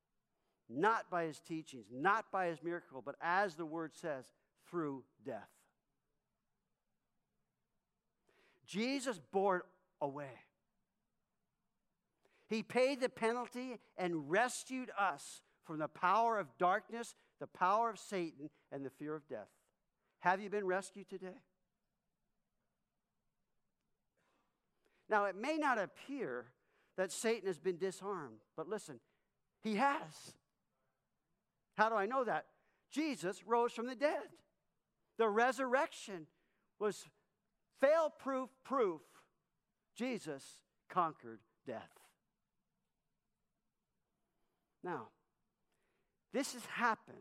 [0.69, 4.25] not by his teachings, not by his miracle, but as the word says,
[4.69, 5.49] through death.
[8.65, 9.63] Jesus bore it
[10.01, 10.31] away.
[12.47, 17.99] He paid the penalty and rescued us from the power of darkness, the power of
[17.99, 19.49] Satan, and the fear of death.
[20.19, 21.39] Have you been rescued today?
[25.11, 26.45] Now, it may not appear
[26.95, 29.01] that Satan has been disarmed, but listen,
[29.61, 30.33] he has.
[31.75, 32.45] How do I know that?
[32.89, 34.23] Jesus rose from the dead.
[35.17, 36.27] The resurrection
[36.79, 37.05] was
[37.81, 39.01] fail proof proof
[39.97, 40.43] Jesus
[40.89, 41.91] conquered death.
[44.81, 45.09] Now,
[46.33, 47.17] this has happened.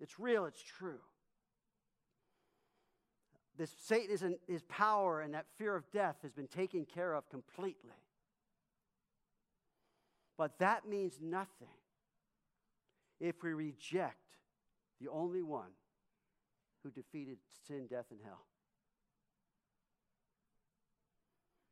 [0.00, 1.00] It's real, it's true.
[3.58, 7.12] This Satan is in, his power and that fear of death has been taken care
[7.12, 7.90] of completely.
[10.38, 11.68] But that means nothing
[13.20, 14.36] if we reject
[15.00, 15.72] the only one
[16.84, 18.46] who defeated sin, death, and hell.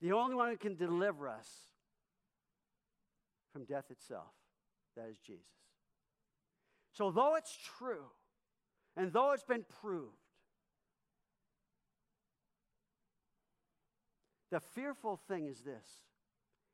[0.02, 1.48] The only one who can deliver us
[3.52, 4.32] from death itself.
[4.96, 5.44] That is Jesus.
[6.92, 8.06] So, though it's true,
[8.96, 10.25] and though it's been proved,
[14.56, 16.00] the fearful thing is this.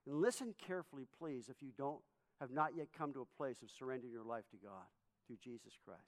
[0.07, 1.99] And listen carefully, please, if you don't
[2.39, 4.87] have not yet come to a place of surrendering your life to God
[5.27, 6.01] through Jesus Christ.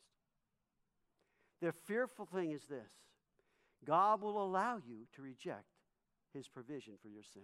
[1.60, 2.92] The fearful thing is this
[3.84, 5.66] God will allow you to reject
[6.32, 7.42] his provision for your sin.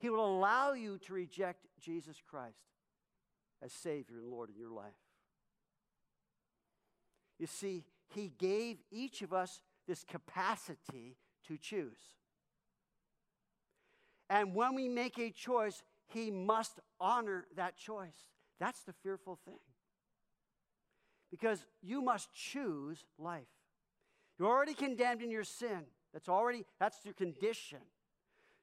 [0.00, 2.58] He will allow you to reject Jesus Christ
[3.62, 4.92] as Savior and Lord in your life.
[7.38, 12.16] You see, He gave each of us this capacity to choose.
[14.30, 18.26] And when we make a choice, He must honor that choice.
[18.58, 19.58] That's the fearful thing.
[21.30, 23.42] Because you must choose life.
[24.38, 25.82] You're already condemned in your sin.
[26.12, 27.78] That's already, that's your condition.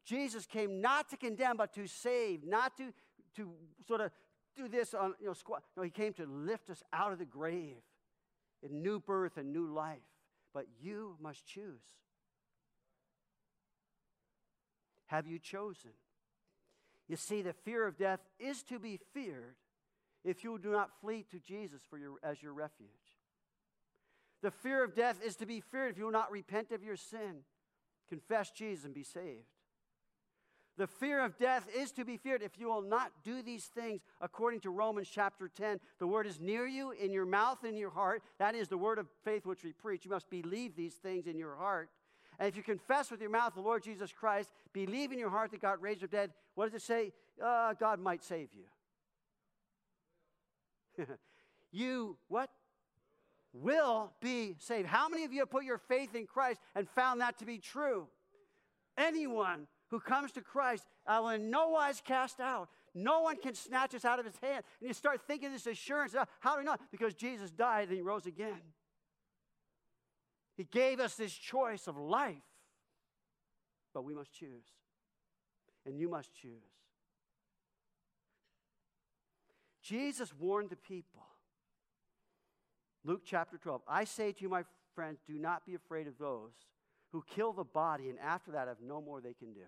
[0.05, 2.93] Jesus came not to condemn, but to save, not to,
[3.35, 3.51] to
[3.87, 4.11] sort of
[4.55, 5.63] do this on, you know, squat.
[5.77, 7.77] No, he came to lift us out of the grave
[8.63, 9.99] in new birth and new life.
[10.53, 11.81] But you must choose.
[15.11, 15.91] Have you chosen?
[17.09, 19.55] You see, the fear of death is to be feared
[20.23, 22.87] if you do not flee to Jesus for your, as your refuge.
[24.41, 26.95] The fear of death is to be feared if you will not repent of your
[26.95, 27.43] sin,
[28.07, 29.49] confess Jesus, and be saved.
[30.77, 34.01] The fear of death is to be feared if you will not do these things
[34.21, 35.81] according to Romans chapter 10.
[35.99, 38.23] The word is near you, in your mouth in your heart.
[38.39, 40.05] That is the word of faith which we preach.
[40.05, 41.89] You must believe these things in your heart.
[42.39, 45.51] And if you confess with your mouth the Lord Jesus Christ, believe in your heart
[45.51, 47.13] that God raised from dead, what does it say?
[47.43, 48.49] Uh, God might save
[50.97, 51.05] you.
[51.71, 52.49] you, what?
[53.53, 54.87] will be saved.
[54.87, 57.57] How many of you have put your faith in Christ and found that to be
[57.57, 58.07] true?
[58.97, 62.69] Anyone who comes to Christ, I will in no wise cast out.
[62.93, 64.63] No one can snatch us out of his hand.
[64.79, 66.15] And you start thinking this assurance.
[66.39, 66.75] How do we know?
[66.91, 68.59] Because Jesus died and he rose again.
[70.55, 72.35] He gave us this choice of life.
[73.93, 74.65] But we must choose.
[75.85, 76.51] And you must choose.
[79.81, 81.23] Jesus warned the people
[83.03, 83.81] Luke chapter 12.
[83.87, 86.51] I say to you, my friends, do not be afraid of those
[87.11, 89.61] who kill the body and after that have no more they can do.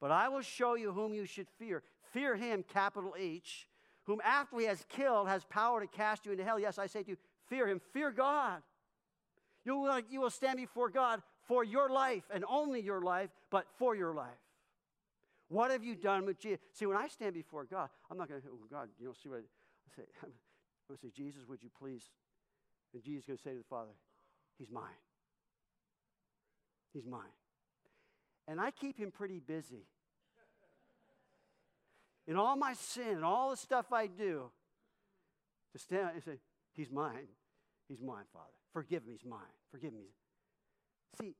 [0.00, 1.82] But I will show you whom you should fear.
[2.12, 3.66] Fear him, capital H,
[4.04, 6.58] whom after he has killed has power to cast you into hell.
[6.58, 7.16] Yes, I say to you,
[7.48, 7.80] fear him.
[7.92, 8.62] Fear God.
[9.64, 13.66] You will, you will stand before God for your life and only your life, but
[13.78, 14.28] for your life.
[15.48, 16.60] What have you done with Jesus?
[16.72, 19.28] See, when I stand before God, I'm not going to, oh, God, you know, see
[19.28, 20.08] what I say.
[20.90, 22.02] going to say, Jesus, would you please?
[22.94, 23.92] And Jesus is going to say to the Father,
[24.58, 24.84] He's mine.
[26.92, 27.20] He's mine.
[28.48, 29.86] And I keep him pretty busy.
[32.26, 34.50] In all my sin and all the stuff I do,
[35.72, 36.38] to stand and say,
[36.72, 37.28] He's mine.
[37.88, 38.59] He's mine, Father.
[38.72, 39.40] Forgive me, He's mine.
[39.70, 40.06] Forgive me.
[41.20, 41.34] See,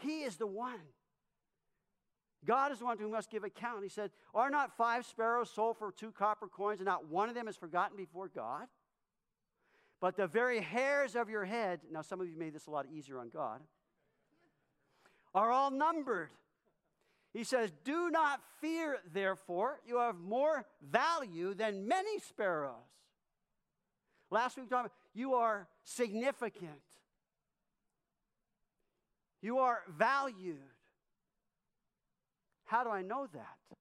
[0.00, 0.80] He is the one.
[2.44, 3.82] God is the one who must give account.
[3.82, 7.34] He said, Are not five sparrows sold for two copper coins, and not one of
[7.34, 8.66] them is forgotten before God?
[10.00, 12.86] But the very hairs of your head, now some of you made this a lot
[12.92, 13.60] easier on God,
[15.34, 16.28] are all numbered.
[17.32, 19.80] He says, Do not fear, therefore.
[19.86, 22.74] You have more value than many sparrows.
[24.30, 26.82] Last week, we talked about you are significant,
[29.40, 30.58] you are valued.
[32.66, 33.78] How do I know that?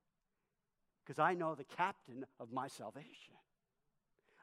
[1.04, 3.34] Because I know the captain of my salvation.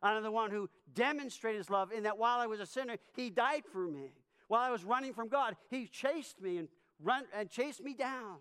[0.02, 2.96] I am the one who demonstrated his love in that while I was a sinner,
[3.14, 4.12] he died for me.
[4.48, 6.68] While I was running from God, he chased me and,
[7.00, 8.38] run, and chased me down.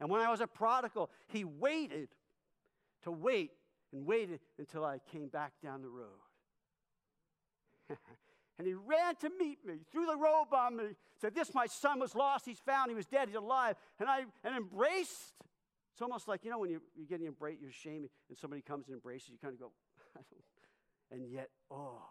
[0.00, 2.08] And when I was a prodigal, he waited
[3.02, 3.52] to wait
[3.92, 6.08] and waited until I came back down the road.
[8.58, 10.84] and he ran to meet me, threw the robe on me,
[11.20, 13.76] said, This my son was lost, he's found, he was dead, he's alive.
[13.98, 15.34] And I and embraced
[15.94, 18.88] it's almost like, you know, when you're, you're getting embraced, you're ashamed, and somebody comes
[18.88, 19.70] and embraces you, kind of go,
[21.12, 22.02] and yet, oh,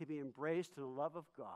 [0.00, 1.46] to be embraced in the love of God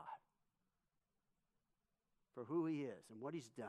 [2.33, 3.67] for who He is and what He's done.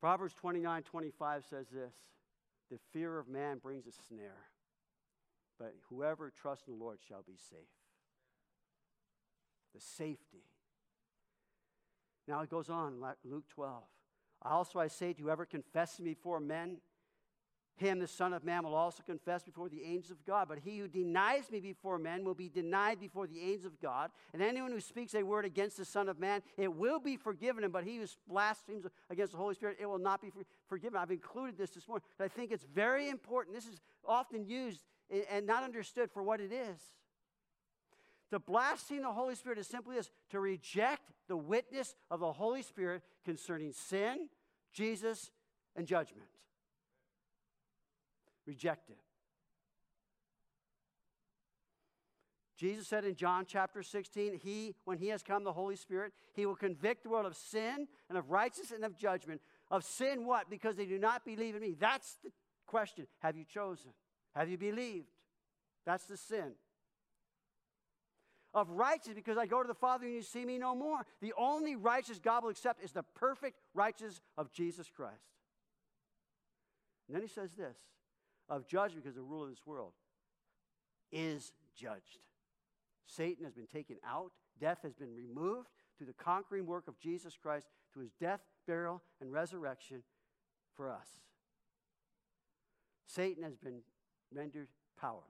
[0.00, 1.94] Proverbs 29 25 says this
[2.68, 4.48] The fear of man brings a snare,
[5.60, 7.58] but whoever trusts in the Lord shall be safe.
[9.74, 10.42] The safety.
[12.26, 13.82] Now it goes on, Luke 12.
[14.42, 16.78] Also I say to whoever confesses me before men,
[17.76, 20.48] him, the Son of Man, will also confess before the angels of God.
[20.48, 24.10] But he who denies me before men will be denied before the angels of God.
[24.32, 27.64] And anyone who speaks a word against the Son of Man, it will be forgiven
[27.64, 27.70] him.
[27.70, 30.30] But he who blasphemes against the Holy Spirit, it will not be
[30.68, 30.98] forgiven.
[30.98, 32.04] I've included this this morning.
[32.18, 33.56] I think it's very important.
[33.56, 34.80] This is often used
[35.30, 36.80] and not understood for what it is.
[38.30, 42.62] To blaspheme the Holy Spirit is simply this to reject the witness of the Holy
[42.62, 44.28] Spirit concerning sin,
[44.72, 45.32] Jesus,
[45.74, 46.28] and judgment.
[48.46, 48.98] Reject it.
[52.56, 56.44] Jesus said in John chapter 16, He, when He has come, the Holy Spirit, He
[56.44, 59.40] will convict the world of sin and of righteousness and of judgment.
[59.70, 60.50] Of sin, what?
[60.50, 61.74] Because they do not believe in me.
[61.78, 62.30] That's the
[62.66, 63.06] question.
[63.20, 63.92] Have you chosen?
[64.34, 65.06] Have you believed?
[65.86, 66.52] That's the sin
[68.54, 71.06] of righteousness because I go to the Father and you see me no more.
[71.20, 75.14] The only righteous God will accept is the perfect righteousness of Jesus Christ.
[77.08, 77.76] And then he says this
[78.50, 79.92] of judgment because the rule of this world
[81.10, 82.26] is judged.
[83.06, 87.36] Satan has been taken out, death has been removed through the conquering work of Jesus
[87.40, 90.02] Christ, through his death, burial, and resurrection
[90.74, 91.08] for us.
[93.06, 93.80] Satan has been
[94.32, 94.68] rendered
[95.00, 95.24] powerless.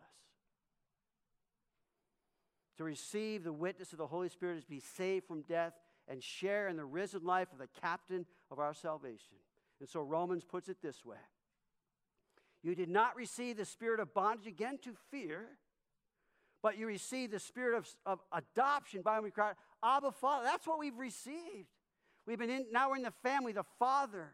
[2.76, 5.74] To receive the witness of the Holy Spirit is to be saved from death
[6.08, 9.36] and share in the risen life of the captain of our salvation.
[9.80, 11.18] And so Romans puts it this way
[12.62, 15.46] You did not receive the spirit of bondage again to fear,
[16.62, 19.52] but you received the spirit of, of adoption by whom we cry,
[19.82, 20.44] Abba, Father.
[20.44, 21.68] That's what we've received.
[22.26, 24.32] We've been in, now we're in the family, the Father.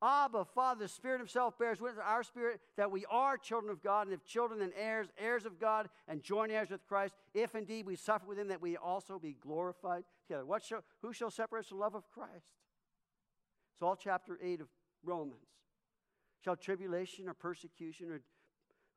[0.00, 4.06] Abba, Father, the Spirit Himself bears witness our spirit that we are children of God,
[4.06, 7.86] and if children, then heirs, heirs of God, and joint heirs with Christ, if indeed
[7.86, 10.44] we suffer with Him, that we also be glorified together.
[10.44, 12.52] What shall, who shall separate us from the love of Christ?
[13.74, 14.68] It's all chapter 8 of
[15.02, 15.40] Romans.
[16.44, 18.20] Shall tribulation or persecution or,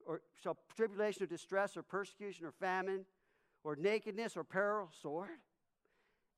[0.06, 3.06] or shall tribulation or distress or persecution or famine
[3.64, 5.30] or nakedness or peril, sword?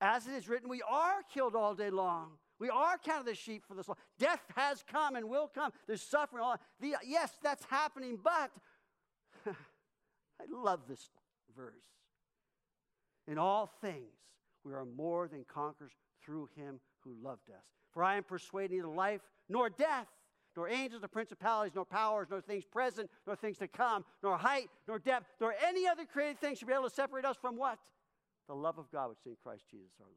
[0.00, 2.30] As it is written, we are killed all day long.
[2.60, 4.00] We are counted as sheep for the slaughter.
[4.18, 5.72] Death has come and will come.
[5.86, 6.44] There's suffering.
[6.44, 8.50] All the, yes, that's happening, but
[9.46, 11.10] I love this
[11.56, 11.74] verse.
[13.26, 14.14] In all things,
[14.64, 15.92] we are more than conquerors
[16.24, 17.64] through him who loved us.
[17.92, 20.06] For I am persuaded neither life nor death,
[20.56, 24.68] nor angels, nor principalities, nor powers, nor things present, nor things to come, nor height,
[24.88, 27.78] nor depth, nor any other created thing should be able to separate us from what?
[28.48, 30.16] The love of God which is in Christ Jesus our Lord.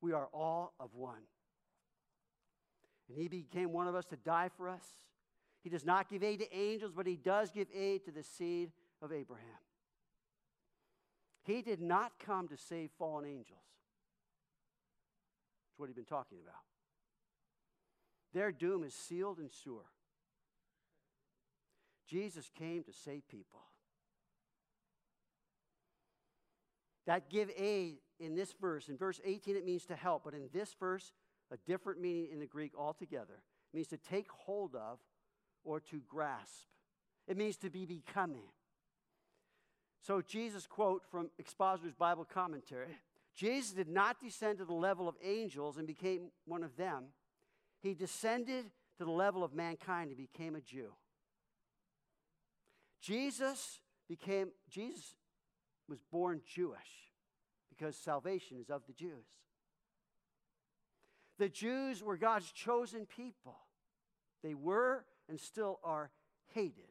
[0.00, 1.22] We are all of one.
[3.08, 4.84] And he became one of us to die for us.
[5.62, 8.70] He does not give aid to angels, but he does give aid to the seed
[9.02, 9.46] of Abraham.
[11.42, 13.60] He did not come to save fallen angels.
[15.68, 16.62] That's what he's been talking about.
[18.36, 19.86] Their doom is sealed and sure.
[22.06, 23.62] Jesus came to save people.
[27.06, 30.50] That give aid in this verse, in verse 18, it means to help, but in
[30.52, 31.12] this verse,
[31.50, 33.40] a different meaning in the Greek altogether.
[33.72, 34.98] It means to take hold of
[35.64, 36.66] or to grasp.
[37.26, 38.50] It means to be becoming.
[40.02, 42.98] So, Jesus' quote from Expositor's Bible commentary
[43.34, 47.04] Jesus did not descend to the level of angels and became one of them.
[47.86, 48.64] He descended
[48.98, 50.88] to the level of mankind and became a Jew.
[53.00, 53.78] Jesus
[54.08, 55.14] became, Jesus
[55.88, 57.12] was born Jewish
[57.68, 59.24] because salvation is of the Jews.
[61.38, 63.56] The Jews were God's chosen people.
[64.42, 66.10] They were and still are
[66.54, 66.90] hated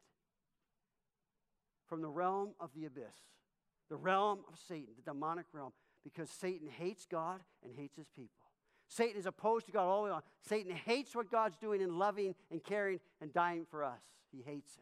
[1.90, 3.04] from the realm of the abyss,
[3.90, 5.74] the realm of Satan, the demonic realm,
[6.06, 8.45] because Satan hates God and hates his people.
[8.96, 10.22] Satan is opposed to God all the way on.
[10.48, 14.00] Satan hates what God's doing in loving and caring and dying for us.
[14.32, 14.80] He hates it.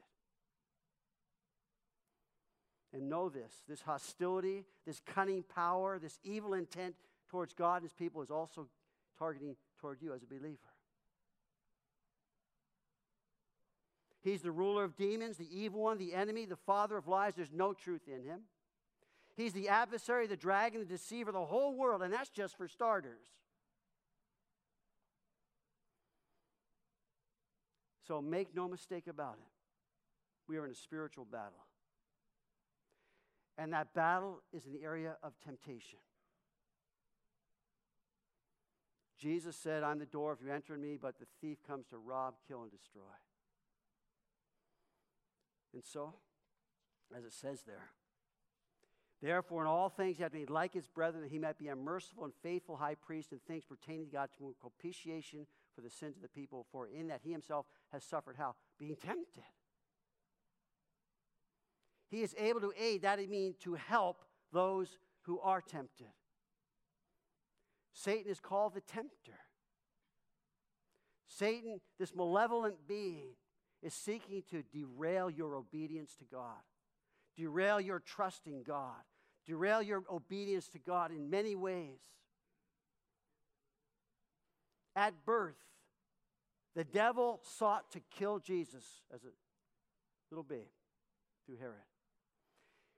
[2.96, 6.94] And know this this hostility, this cunning power, this evil intent
[7.28, 8.68] towards God and his people is also
[9.18, 10.60] targeting toward you as a believer.
[14.22, 17.34] He's the ruler of demons, the evil one, the enemy, the father of lies.
[17.36, 18.42] There's no truth in him.
[19.36, 23.26] He's the adversary, the dragon, the deceiver, the whole world, and that's just for starters.
[28.08, 29.52] So make no mistake about it.
[30.48, 31.66] We are in a spiritual battle.
[33.58, 36.00] And that battle is in the area of temptation.
[39.18, 42.34] Jesus said, I'm the door if you enter me, but the thief comes to rob,
[42.48, 43.02] kill, and destroy.
[45.74, 46.16] And so,
[47.16, 47.92] as it says there,
[49.24, 51.70] Therefore, in all things, he had to be like his brethren, that he might be
[51.70, 55.90] a merciful and faithful high priest in things pertaining to God to propitiation for the
[55.90, 56.66] sins of the people.
[56.72, 58.56] For in that he himself has suffered how?
[58.80, 59.44] Being tempted.
[62.10, 64.22] He is able to aid, that I mean to help
[64.52, 66.14] those who are tempted.
[67.94, 69.40] Satan is called the tempter.
[71.28, 73.30] Satan, this malevolent being,
[73.82, 76.62] is seeking to derail your obedience to God,
[77.36, 79.02] derail your trust in God,
[79.46, 82.00] derail your obedience to God in many ways.
[84.96, 85.58] At birth,
[86.76, 88.84] the devil sought to kill Jesus
[89.14, 89.28] as a
[90.32, 90.70] little babe
[91.46, 91.76] through Herod.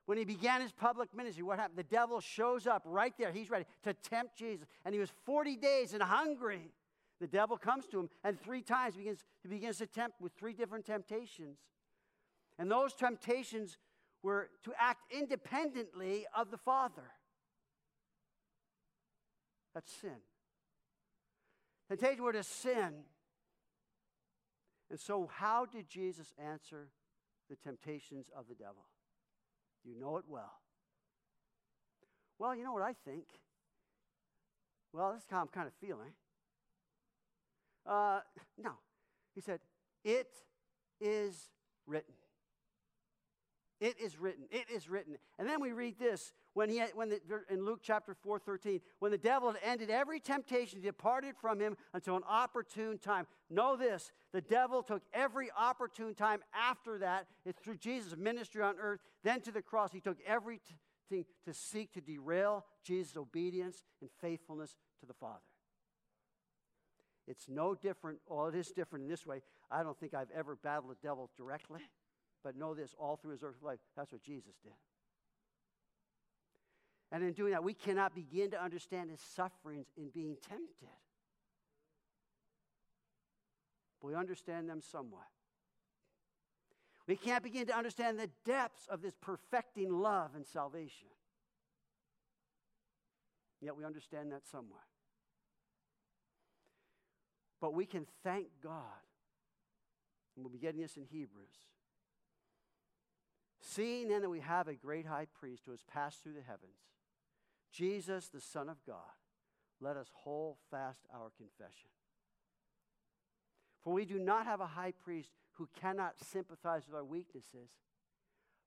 [0.05, 1.79] When he began his public ministry, what happened?
[1.79, 3.31] The devil shows up right there.
[3.31, 4.67] He's ready to tempt Jesus.
[4.85, 6.71] And he was 40 days and hungry.
[7.19, 10.53] The devil comes to him, and three times begins, he begins to tempt with three
[10.53, 11.57] different temptations.
[12.59, 13.77] And those temptations
[14.21, 17.11] were to act independently of the Father.
[19.73, 20.17] That's sin.
[21.87, 22.93] Temptation were to sin.
[24.89, 26.89] And so, how did Jesus answer
[27.49, 28.85] the temptations of the devil?
[29.83, 30.61] You know it well.
[32.37, 33.25] Well, you know what I think?
[34.93, 36.13] Well, this is how I'm kind of feeling.
[37.85, 38.21] Uh,
[38.61, 38.71] no.
[39.33, 39.59] He said,
[40.03, 40.29] It
[40.99, 41.49] is
[41.85, 42.13] written.
[43.79, 44.45] It is written.
[44.49, 45.17] It is written.
[45.37, 48.79] And then we read this when he had, when the, in Luke chapter 4, 13,
[48.99, 53.27] when the devil had ended every temptation, he departed from him until an opportune time.
[53.49, 58.75] Know this the devil took every opportune time after that, it's through Jesus' ministry on
[58.81, 59.91] earth, then to the cross.
[59.91, 60.77] He took everything
[61.11, 65.43] to seek to derail Jesus' obedience and faithfulness to the Father.
[67.27, 69.41] It's no different, well, it is different in this way.
[69.69, 71.81] I don't think I've ever battled the devil directly,
[72.45, 74.71] but know this all through his earthly life, that's what Jesus did.
[77.15, 80.89] And in doing that, we cannot begin to understand his sufferings in being tempted.
[84.01, 85.29] But we understand them somewhat.
[87.07, 91.07] We can't begin to understand the depths of this perfecting love and salvation.
[93.61, 94.83] Yet we understand that somewhat.
[97.61, 98.81] But we can thank God,
[100.35, 101.47] and we'll be getting this in Hebrews.
[103.61, 106.75] Seeing then that we have a great high priest who has passed through the heavens,
[107.75, 108.95] Jesus, the Son of God,
[109.81, 111.89] let us hold fast our confession.
[113.83, 117.69] For we do not have a high priest who cannot sympathize with our weaknesses,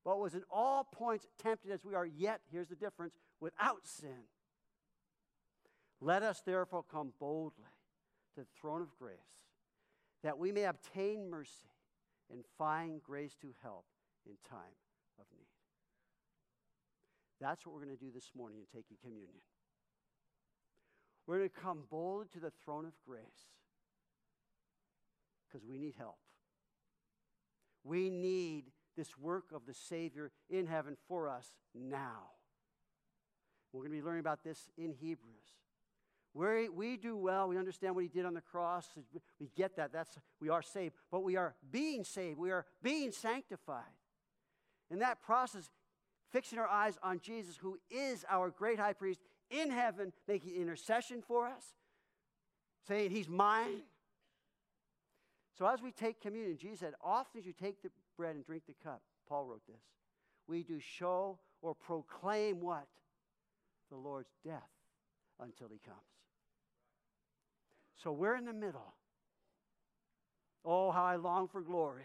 [0.04, 4.26] but was in all points tempted as we are, yet, here's the difference, without sin.
[6.00, 7.64] Let us therefore come boldly
[8.34, 9.18] to the throne of grace,
[10.22, 11.70] that we may obtain mercy
[12.30, 13.86] and find grace to help
[14.26, 14.60] in time.
[17.40, 19.40] That's what we're going to do this morning in taking communion.
[21.26, 23.52] We're going to come boldly to the throne of grace
[25.46, 26.18] because we need help.
[27.84, 28.64] We need
[28.96, 32.30] this work of the Savior in heaven for us now.
[33.72, 35.58] We're going to be learning about this in Hebrews.
[36.34, 37.48] we we do well.
[37.48, 38.86] We understand what he did on the cross.
[39.38, 39.92] We get that.
[39.92, 40.94] That's, we are saved.
[41.10, 42.38] But we are being saved.
[42.38, 43.84] We are being sanctified.
[44.90, 45.70] And that process,
[46.30, 49.20] fixing our eyes on Jesus, who is our great high priest
[49.50, 51.64] in heaven, making intercession for us,
[52.86, 53.82] saying, He's mine.
[55.58, 58.64] So as we take communion, Jesus said, Often as you take the bread and drink
[58.66, 59.82] the cup, Paul wrote this,
[60.46, 62.86] we do show or proclaim what?
[63.90, 64.70] The Lord's death
[65.40, 65.98] until he comes.
[68.02, 68.94] So we're in the middle.
[70.64, 72.04] Oh, how I long for glory.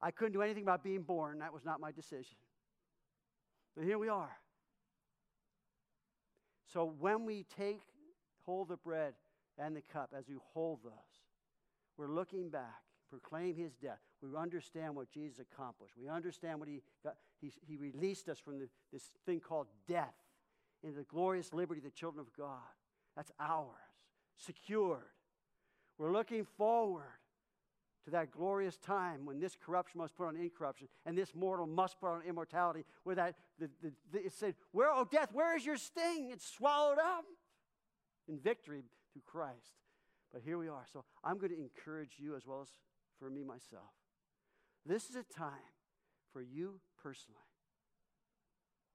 [0.00, 1.38] I couldn't do anything about being born.
[1.38, 2.36] That was not my decision.
[3.76, 4.36] But here we are.
[6.72, 7.80] So when we take
[8.44, 9.14] hold the bread
[9.58, 10.92] and the cup, as we hold those,
[11.96, 14.00] we're looking back, proclaim his death.
[14.22, 15.94] We understand what Jesus accomplished.
[16.00, 17.14] We understand what he got.
[17.40, 20.14] He, he released us from the, this thing called death
[20.82, 22.60] into the glorious liberty of the children of God.
[23.14, 23.66] That's ours,
[24.36, 25.02] secured.
[25.98, 27.04] We're looking forward
[28.06, 32.00] to that glorious time when this corruption must put on incorruption and this mortal must
[32.00, 35.66] put on immortality, where that the, the, the, it said, Where, oh death, where is
[35.66, 36.30] your sting?
[36.32, 37.24] It's swallowed up
[38.28, 39.74] in victory through Christ.
[40.32, 40.86] But here we are.
[40.92, 42.68] So I'm going to encourage you as well as
[43.18, 43.90] for me myself.
[44.86, 45.50] This is a time
[46.32, 47.40] for you personally,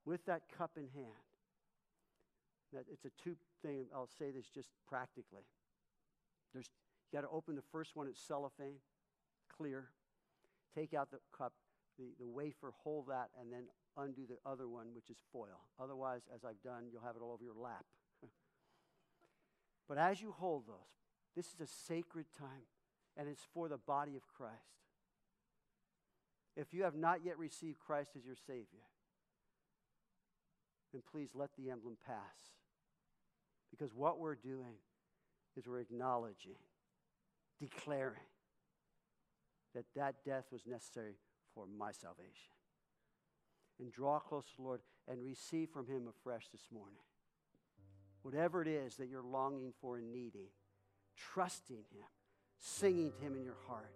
[0.05, 1.11] with that cup in hand.
[2.71, 3.87] That it's a two thing.
[3.93, 5.43] I'll say this just practically.
[6.53, 6.69] There's
[7.11, 8.07] you got to open the first one.
[8.07, 8.77] It's cellophane
[9.61, 9.85] clear.
[10.75, 11.53] Take out the cup,
[11.99, 13.63] the, the wafer, hold that, and then
[13.97, 15.67] undo the other one, which is foil.
[15.79, 17.85] Otherwise, as I've done, you'll have it all over your lap.
[19.87, 20.75] but as you hold those,
[21.35, 22.65] this is a sacred time,
[23.17, 24.55] and it's for the body of Christ.
[26.55, 28.87] If you have not yet received Christ as your Savior,
[30.91, 32.15] then please let the emblem pass.
[33.69, 34.75] Because what we're doing
[35.55, 36.59] is we're acknowledging,
[37.59, 38.19] declaring
[39.75, 41.15] that that death was necessary
[41.53, 42.53] for my salvation.
[43.79, 46.99] And draw close to the Lord and receive from Him afresh this morning.
[48.21, 50.49] Whatever it is that you're longing for and needing,
[51.17, 52.07] trusting Him,
[52.57, 53.93] singing to Him in your heart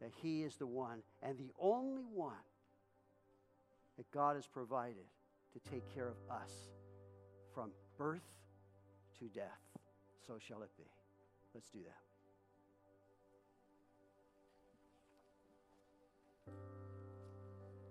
[0.00, 2.32] that He is the one and the only one
[3.96, 5.06] that God has provided
[5.52, 6.50] to take care of us
[7.54, 8.26] from birth
[9.20, 9.60] to death.
[10.26, 10.84] So shall it be.
[11.54, 12.13] Let's do that.